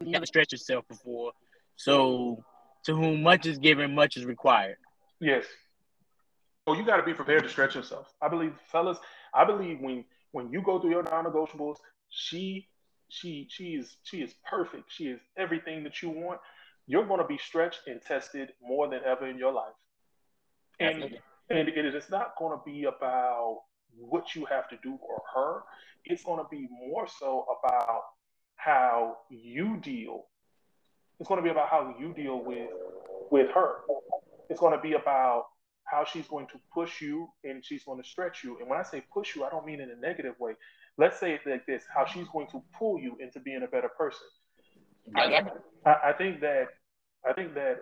never 0.00 0.26
stretch 0.26 0.52
yourself 0.52 0.86
before. 0.88 1.32
So 1.76 2.44
to 2.84 2.94
whom 2.94 3.22
much 3.22 3.46
is 3.46 3.58
given, 3.58 3.94
much 3.94 4.16
is 4.16 4.24
required. 4.24 4.76
Yes. 5.20 5.44
Oh, 6.66 6.74
you 6.74 6.84
got 6.84 6.96
to 6.98 7.02
be 7.02 7.14
prepared 7.14 7.42
to 7.42 7.48
stretch 7.48 7.74
yourself. 7.74 8.12
I 8.20 8.28
believe, 8.28 8.54
fellas. 8.70 8.98
I 9.34 9.44
believe 9.44 9.80
when 9.80 10.04
when 10.32 10.50
you 10.50 10.62
go 10.62 10.80
through 10.80 10.90
your 10.90 11.02
non-negotiables, 11.02 11.76
she 12.08 12.68
she 13.08 13.48
she 13.50 13.74
is 13.74 13.96
she 14.04 14.22
is 14.22 14.34
perfect. 14.48 14.92
She 14.92 15.04
is 15.08 15.20
everything 15.36 15.82
that 15.84 16.02
you 16.02 16.10
want. 16.10 16.40
You're 16.86 17.06
going 17.06 17.20
to 17.20 17.26
be 17.26 17.38
stretched 17.38 17.86
and 17.86 18.00
tested 18.02 18.52
more 18.60 18.88
than 18.88 19.00
ever 19.04 19.26
in 19.28 19.38
your 19.38 19.52
life. 19.52 19.74
And 20.80 21.18
and 21.50 21.68
it 21.68 21.94
is 21.94 22.10
not 22.10 22.34
going 22.38 22.56
to 22.56 22.64
be 22.64 22.84
about 22.84 23.62
what 23.96 24.34
you 24.34 24.44
have 24.46 24.68
to 24.70 24.76
do 24.82 24.98
for 24.98 25.22
her. 25.34 25.62
It's 26.04 26.22
going 26.22 26.38
to 26.38 26.48
be 26.50 26.68
more 26.70 27.06
so 27.06 27.46
about 27.58 28.02
how 28.56 29.18
you 29.30 29.78
deal. 29.78 30.26
It's 31.18 31.28
going 31.28 31.38
to 31.38 31.44
be 31.44 31.50
about 31.50 31.68
how 31.68 31.94
you 31.98 32.12
deal 32.14 32.42
with 32.42 32.70
with 33.30 33.50
her. 33.50 33.80
It's 34.48 34.60
going 34.60 34.76
to 34.76 34.80
be 34.80 34.94
about 34.94 35.46
how 35.92 36.04
she's 36.04 36.26
going 36.26 36.46
to 36.46 36.58
push 36.72 37.02
you 37.02 37.28
and 37.44 37.62
she's 37.64 37.84
going 37.84 38.02
to 38.02 38.08
stretch 38.08 38.42
you. 38.42 38.58
And 38.58 38.68
when 38.68 38.80
I 38.80 38.82
say 38.82 39.04
push 39.12 39.36
you, 39.36 39.44
I 39.44 39.50
don't 39.50 39.66
mean 39.66 39.80
in 39.80 39.90
a 39.90 39.96
negative 39.96 40.34
way. 40.40 40.54
Let's 40.96 41.20
say 41.20 41.34
it 41.34 41.40
like 41.46 41.66
this: 41.66 41.82
how 41.94 42.06
she's 42.06 42.26
going 42.32 42.46
to 42.48 42.62
pull 42.76 42.98
you 42.98 43.16
into 43.20 43.38
being 43.40 43.62
a 43.62 43.66
better 43.66 43.90
person. 43.90 44.26
I, 45.14 45.42
I, 45.84 45.96
I 46.10 46.12
think 46.14 46.40
that 46.40 46.68
I 47.28 47.34
think 47.34 47.54
that 47.54 47.76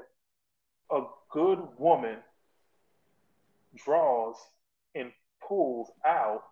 a 0.90 1.02
good 1.30 1.60
woman 1.78 2.16
draws 3.76 4.36
and 4.96 5.12
pulls 5.46 5.90
out 6.04 6.42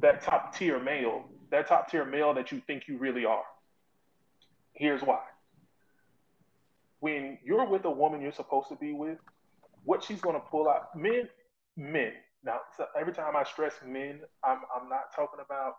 that 0.00 0.22
top 0.22 0.54
tier 0.54 0.78
male, 0.78 1.24
that 1.50 1.66
top 1.66 1.90
tier 1.90 2.04
male 2.04 2.34
that 2.34 2.52
you 2.52 2.62
think 2.66 2.84
you 2.86 2.98
really 2.98 3.24
are. 3.24 3.44
Here's 4.74 5.02
why. 5.02 5.20
When 7.00 7.38
you're 7.44 7.66
with 7.66 7.84
a 7.84 7.90
woman 7.90 8.20
you're 8.20 8.32
supposed 8.32 8.68
to 8.68 8.76
be 8.76 8.92
with, 8.92 9.18
what 9.86 10.04
she's 10.04 10.20
going 10.20 10.34
to 10.34 10.40
pull 10.40 10.68
out, 10.68 10.94
men, 10.94 11.28
men. 11.76 12.12
Now, 12.44 12.58
so 12.76 12.86
every 12.98 13.14
time 13.14 13.34
I 13.36 13.44
stress 13.44 13.72
men, 13.86 14.20
I'm, 14.44 14.58
I'm 14.74 14.88
not 14.88 15.14
talking 15.14 15.40
about 15.44 15.74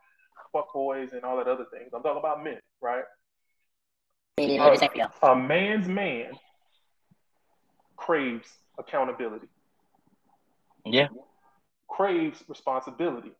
fuck 0.51 0.73
boys 0.73 1.11
and 1.13 1.23
all 1.23 1.37
that 1.37 1.47
other 1.47 1.65
things. 1.71 1.91
I'm 1.93 2.01
talking 2.01 2.19
about 2.19 2.43
men, 2.43 2.59
right? 2.81 3.03
Uh, 4.39 5.29
a 5.29 5.35
man's 5.35 5.87
man 5.87 6.31
craves 7.95 8.47
accountability. 8.79 9.47
Yeah. 10.85 11.07
Craves 11.89 12.43
responsibility. 12.47 13.31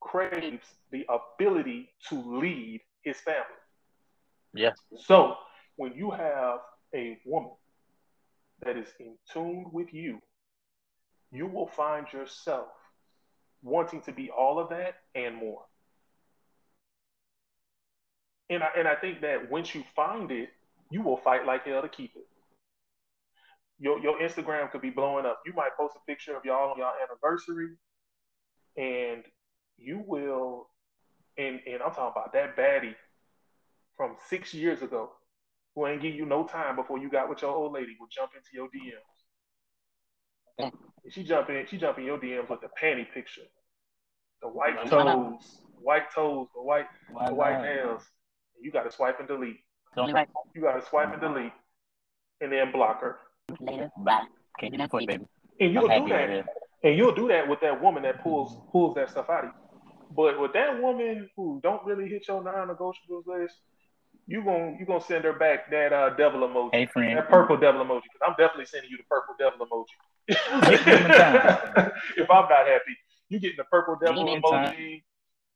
Craves 0.00 0.66
the 0.90 1.06
ability 1.08 1.90
to 2.08 2.38
lead 2.40 2.80
his 3.02 3.18
family. 3.20 3.42
Yeah. 4.54 4.72
So 4.96 5.36
when 5.76 5.92
you 5.92 6.10
have 6.10 6.60
a 6.94 7.18
woman 7.26 7.50
that 8.64 8.76
is 8.76 8.88
in 9.00 9.16
tune 9.32 9.66
with 9.72 9.92
you, 9.92 10.20
you 11.32 11.46
will 11.46 11.68
find 11.68 12.06
yourself 12.12 12.68
wanting 13.62 14.00
to 14.02 14.12
be 14.12 14.30
all 14.30 14.58
of 14.58 14.68
that 14.70 14.94
and 15.14 15.36
more. 15.36 15.62
And 18.50 18.62
I, 18.62 18.68
and 18.76 18.86
I 18.86 18.94
think 18.94 19.22
that 19.22 19.50
once 19.50 19.74
you 19.74 19.84
find 19.96 20.30
it, 20.30 20.50
you 20.90 21.00
will 21.02 21.16
fight 21.16 21.46
like 21.46 21.64
hell 21.64 21.82
to 21.82 21.88
keep 21.88 22.12
it 22.14 22.26
your 23.78 23.98
your 24.00 24.18
Instagram 24.20 24.70
could 24.70 24.80
be 24.80 24.90
blowing 24.90 25.26
up. 25.26 25.42
You 25.44 25.52
might 25.54 25.76
post 25.76 25.94
a 25.96 26.10
picture 26.10 26.36
of 26.36 26.44
y'all 26.44 26.70
on 26.70 26.78
y'all 26.78 26.92
anniversary, 27.02 27.70
and 28.76 29.24
you 29.76 30.02
will, 30.06 30.68
and 31.36 31.60
and 31.66 31.82
I'm 31.82 31.92
talking 31.92 32.12
about 32.16 32.32
that 32.32 32.56
baddie 32.56 32.94
from 33.96 34.16
six 34.28 34.54
years 34.54 34.82
ago, 34.82 35.10
who 35.74 35.86
ain't 35.86 36.02
give 36.02 36.14
you 36.14 36.26
no 36.26 36.46
time 36.46 36.76
before 36.76 36.98
you 36.98 37.10
got 37.10 37.28
with 37.28 37.42
your 37.42 37.50
old 37.50 37.72
lady, 37.72 37.96
will 37.98 38.06
jump 38.10 38.30
into 38.36 38.50
your 38.52 38.68
DMs. 38.68 39.00
She 41.10 41.24
jump 41.24 41.50
in, 41.50 41.66
she 41.66 41.76
jump 41.76 41.98
in 41.98 42.04
your 42.04 42.18
DMs 42.18 42.48
with 42.48 42.60
the 42.60 42.68
panty 42.80 43.04
picture, 43.12 43.42
the 44.40 44.48
white 44.48 44.86
toes, 44.86 45.62
white 45.80 46.12
toes, 46.14 46.46
the 46.54 46.62
white, 46.62 46.86
the 47.26 47.34
white 47.34 47.60
nails. 47.62 48.02
You 48.60 48.70
got 48.70 48.84
to 48.84 48.92
swipe 48.92 49.18
and 49.18 49.28
delete. 49.28 49.58
You 49.96 50.12
got 50.62 50.80
to 50.80 50.86
swipe 50.88 51.12
and 51.12 51.20
delete, 51.20 51.52
and 52.40 52.52
then 52.52 52.70
block 52.72 53.00
her 53.02 53.18
later. 53.60 53.90
Bye. 53.98 54.22
Can't 54.58 54.72
do 54.72 54.78
that 54.78 54.90
for 54.90 55.00
you, 55.00 55.06
baby. 55.06 55.26
And 55.60 55.72
you'll 55.72 55.88
I'm 55.90 56.04
do 56.04 56.10
that. 56.10 56.46
And 56.84 56.96
you'll 56.96 57.14
do 57.14 57.28
that 57.28 57.48
with 57.48 57.60
that 57.60 57.80
woman 57.82 58.02
that 58.04 58.22
pulls 58.22 58.56
pulls 58.70 58.94
that 58.94 59.10
stuff 59.10 59.28
out 59.28 59.44
of 59.44 59.50
you. 59.50 59.56
But 60.14 60.40
with 60.40 60.52
that 60.52 60.80
woman 60.80 61.28
who 61.36 61.60
don't 61.62 61.84
really 61.84 62.08
hit 62.08 62.28
your 62.28 62.44
non-negotiables 62.44 63.26
list, 63.26 63.56
you 64.26 64.42
gonna 64.42 64.76
you 64.78 64.86
gonna 64.86 65.00
send 65.00 65.24
her 65.24 65.32
back 65.32 65.70
that 65.70 65.92
uh, 65.92 66.10
devil 66.10 66.40
emoji, 66.40 66.70
hey, 66.72 66.86
friend. 66.86 67.16
that 67.16 67.28
purple 67.28 67.56
devil 67.56 67.84
emoji. 67.84 68.02
Because 68.02 68.20
I'm 68.26 68.34
definitely 68.38 68.66
sending 68.66 68.90
you 68.90 68.96
the 68.96 69.04
purple 69.04 69.34
devil 69.38 69.66
emoji. 69.66 69.86
if 72.16 72.30
I'm 72.30 72.48
not 72.48 72.66
happy, 72.66 72.96
you 73.28 73.38
getting 73.38 73.56
the 73.58 73.64
purple 73.64 73.96
devil 74.02 74.24
emoji. 74.24 75.02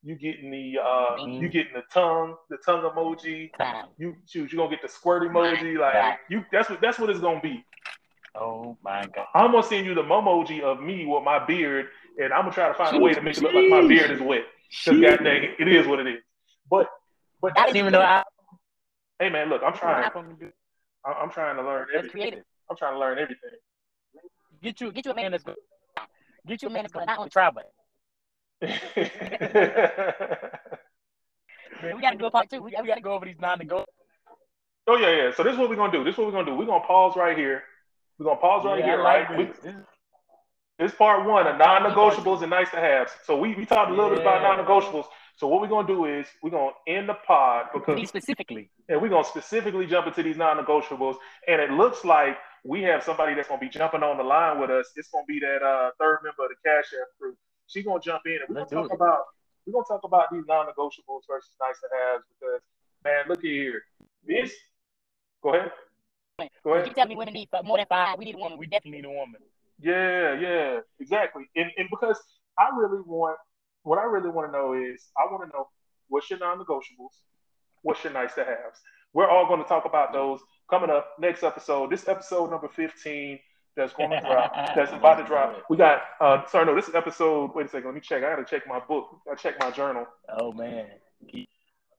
You 0.04 0.14
getting 0.14 0.50
the 0.50 0.78
uh, 0.78 1.26
you 1.26 1.48
getting 1.48 1.72
the 1.74 1.82
tongue, 1.92 2.36
the 2.50 2.58
tongue 2.58 2.82
emoji. 2.82 3.50
You 3.98 4.16
choose. 4.26 4.52
you 4.52 4.58
gonna 4.58 4.70
get 4.70 4.82
the 4.82 4.88
squirt 4.88 5.22
emoji. 5.24 5.78
Like 5.78 6.18
you, 6.28 6.44
that's 6.52 6.70
what 6.70 6.80
that's 6.80 6.98
what 6.98 7.10
it's 7.10 7.20
gonna 7.20 7.40
be. 7.40 7.64
Oh 8.34 8.76
my 8.84 9.06
god! 9.14 9.26
I'm 9.34 9.50
gonna 9.50 9.66
send 9.66 9.86
you 9.86 9.94
the 9.94 10.02
emoji 10.02 10.60
of 10.60 10.80
me 10.80 11.06
with 11.06 11.24
my 11.24 11.44
beard, 11.44 11.86
and 12.22 12.32
I'm 12.32 12.42
gonna 12.42 12.52
try 12.52 12.68
to 12.68 12.74
find 12.74 12.96
a 12.96 13.00
way 13.00 13.14
to 13.14 13.22
make 13.22 13.36
it 13.36 13.42
look 13.42 13.54
like 13.54 13.68
my 13.68 13.86
beard 13.88 14.10
is 14.10 14.20
wet. 14.20 14.44
Because 14.84 15.00
god 15.00 15.24
dang 15.24 15.44
it, 15.44 15.50
it 15.58 15.68
is 15.68 15.86
what 15.86 15.98
it 15.98 16.06
is. 16.06 16.20
But 16.70 16.88
but 17.40 17.58
I 17.58 17.66
didn't 17.66 17.78
even 17.78 17.92
know. 17.92 18.00
I... 18.00 18.22
Hey 19.18 19.30
man, 19.30 19.48
look, 19.48 19.62
I'm 19.64 19.74
trying. 19.74 20.10
I'm 21.04 21.30
trying 21.30 21.56
to 21.56 21.62
learn 21.62 21.86
everything. 21.96 22.42
I'm 22.70 22.76
trying 22.76 22.94
to 22.94 22.98
learn 22.98 23.18
everything. 23.18 23.50
Get 24.62 24.80
you 24.80 24.92
get 24.92 25.06
you 25.06 25.12
a 25.12 25.14
man 25.14 25.32
that's 25.32 25.44
good. 25.44 25.56
Get 26.46 26.62
you 26.62 26.68
a 26.68 26.70
man 26.70 26.84
that's 26.84 26.92
going 26.92 27.06
not 27.06 27.18
only 27.18 27.30
try 27.30 27.50
but. 27.50 27.70
we 28.60 28.68
gotta 32.00 32.16
go 32.16 32.30
part 32.30 32.50
two. 32.50 32.60
We, 32.60 32.74
we 32.80 32.88
gotta 32.88 33.00
go 33.00 33.12
over 33.12 33.24
these 33.24 33.40
non-negotiables. 33.40 33.84
Oh 34.86 34.96
yeah, 34.96 35.10
yeah. 35.10 35.34
So 35.34 35.42
this 35.42 35.52
is 35.52 35.58
what 35.58 35.68
we're 35.68 35.76
gonna 35.76 35.92
do. 35.92 36.04
This 36.04 36.14
is 36.14 36.18
what 36.18 36.28
we're 36.28 36.32
gonna 36.32 36.46
do. 36.46 36.56
We're 36.56 36.66
gonna 36.66 36.84
pause 36.84 37.16
right 37.16 37.36
here. 37.36 37.62
We're 38.18 38.26
gonna 38.26 38.40
pause 38.40 38.64
right 38.64 38.80
yeah, 38.80 38.86
here, 38.86 39.02
like 39.02 39.28
right? 39.30 39.64
We, 39.64 39.72
this 40.78 40.94
part 40.94 41.26
one 41.26 41.46
of 41.46 41.58
non-negotiables 41.58 42.42
and 42.42 42.50
nice 42.50 42.70
to 42.70 42.76
haves. 42.76 43.12
So 43.24 43.38
we, 43.38 43.54
we 43.54 43.66
talked 43.66 43.90
a 43.90 43.94
little 43.94 44.10
yeah. 44.10 44.16
bit 44.16 44.22
about 44.22 44.42
non-negotiables. 44.42 45.06
So 45.38 45.46
what 45.46 45.60
we're 45.60 45.68
gonna 45.68 45.86
do 45.86 46.04
is 46.06 46.26
we're 46.42 46.50
gonna 46.50 46.72
end 46.88 47.08
the 47.08 47.14
pod 47.14 47.66
because 47.72 48.08
specifically, 48.08 48.72
and 48.88 49.00
we're 49.00 49.08
gonna 49.08 49.22
specifically 49.22 49.86
jump 49.86 50.08
into 50.08 50.24
these 50.24 50.36
non-negotiables. 50.36 51.14
And 51.46 51.60
it 51.60 51.70
looks 51.70 52.04
like 52.04 52.36
we 52.64 52.82
have 52.82 53.04
somebody 53.04 53.36
that's 53.36 53.46
gonna 53.46 53.60
be 53.60 53.68
jumping 53.68 54.02
on 54.02 54.16
the 54.16 54.24
line 54.24 54.60
with 54.60 54.68
us. 54.68 54.90
It's 54.96 55.08
gonna 55.10 55.24
be 55.28 55.38
that 55.38 55.62
uh, 55.62 55.90
third 55.96 56.18
member 56.24 56.42
of 56.42 56.50
the 56.50 56.56
Cash 56.68 56.86
App 57.00 57.06
crew. 57.20 57.36
She's 57.68 57.84
gonna 57.84 58.00
jump 58.00 58.22
in 58.26 58.32
and 58.32 58.48
we're 58.48 58.62
Let's 58.62 58.72
gonna 58.72 58.88
talk 58.88 58.92
it. 58.92 58.96
about 58.96 59.18
we're 59.64 59.74
gonna 59.74 59.84
talk 59.86 60.02
about 60.02 60.26
these 60.32 60.42
non-negotiables 60.48 61.22
versus 61.30 61.54
nice 61.60 61.78
to 61.78 61.88
haves 61.94 62.24
because 62.40 62.60
man, 63.04 63.28
look 63.28 63.38
at 63.38 63.44
here. 63.44 63.82
This 64.26 64.52
go 65.40 65.54
ahead. 65.54 65.70
Go 66.64 66.74
ahead. 66.74 66.88
You 66.88 66.94
tell 66.94 67.06
me 67.06 67.14
women 67.14 67.34
need 67.34 67.48
more 67.62 67.76
than 67.76 67.86
five. 67.88 68.18
We 68.18 68.24
need 68.24 68.34
a 68.34 68.38
woman. 68.38 68.58
We 68.58 68.66
definitely 68.66 69.02
need 69.02 69.06
a 69.06 69.10
woman. 69.10 69.40
Yeah, 69.78 70.34
yeah, 70.34 70.80
exactly. 70.98 71.44
And 71.54 71.70
and 71.76 71.88
because 71.90 72.18
I 72.58 72.76
really 72.76 73.02
want 73.06 73.38
what 73.88 73.98
I 73.98 74.04
really 74.04 74.28
want 74.28 74.48
to 74.48 74.52
know 74.52 74.74
is 74.74 75.08
I 75.16 75.32
want 75.32 75.50
to 75.50 75.56
know 75.56 75.68
what's 76.08 76.28
your 76.28 76.38
non-negotiables, 76.38 77.14
what's 77.82 78.04
your 78.04 78.12
nice 78.12 78.34
to 78.34 78.44
haves. 78.44 78.80
We're 79.14 79.28
all 79.28 79.46
going 79.46 79.62
to 79.62 79.68
talk 79.68 79.86
about 79.86 80.12
those 80.12 80.40
coming 80.68 80.90
up 80.90 81.08
next 81.18 81.42
episode. 81.42 81.90
This 81.90 82.06
episode 82.06 82.50
number 82.50 82.68
15 82.68 83.38
that's 83.76 83.94
going 83.94 84.10
to 84.10 84.20
drop, 84.20 84.54
that's 84.76 84.92
about 84.92 85.14
to 85.16 85.24
drop. 85.24 85.62
We 85.70 85.78
got 85.78 86.02
uh 86.20 86.44
sorry, 86.46 86.66
no, 86.66 86.74
this 86.74 86.88
is 86.88 86.94
episode, 86.94 87.52
wait 87.54 87.66
a 87.66 87.68
second, 87.70 87.86
let 87.86 87.94
me 87.94 88.00
check. 88.02 88.22
I 88.22 88.30
gotta 88.30 88.44
check 88.44 88.66
my 88.68 88.78
book. 88.78 89.06
I 89.30 89.34
check 89.34 89.58
my 89.58 89.70
journal. 89.70 90.06
Oh 90.38 90.52
man. 90.52 90.86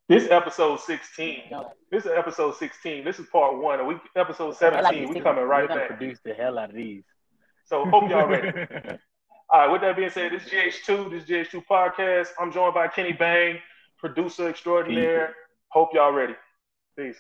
This 0.08 0.30
episode 0.30 0.80
16. 0.80 1.44
This 1.92 2.06
is 2.06 2.12
episode 2.16 2.56
16. 2.56 3.04
This 3.04 3.20
is 3.20 3.26
part 3.28 3.58
one. 3.58 3.86
We 3.88 3.96
episode 4.16 4.56
17. 4.56 5.10
We 5.10 5.22
coming 5.22 5.44
right 5.44 5.68
back. 5.68 5.88
Produce 5.88 6.20
the 6.24 6.34
hell 6.34 6.60
out 6.60 6.70
of 6.70 6.76
these. 6.76 7.04
So 7.66 7.86
hope 7.86 8.10
y'all 8.10 8.28
ready. 8.28 8.98
All 9.52 9.62
right, 9.62 9.72
with 9.72 9.82
that 9.82 9.96
being 9.96 10.12
said, 10.12 10.32
this 10.32 10.44
is 10.44 10.50
GH2, 10.50 11.10
this 11.10 11.24
is 11.24 11.30
GH2 11.30 11.64
podcast. 11.66 12.28
I'm 12.40 12.52
joined 12.52 12.76
by 12.76 12.88
Kenny 12.88 13.14
Bang, 13.14 13.58
producer 13.98 14.48
extraordinaire. 14.48 15.34
Hope 15.70 15.90
y'all 15.94 16.12
ready. 16.12 16.36
Peace. 16.96 17.18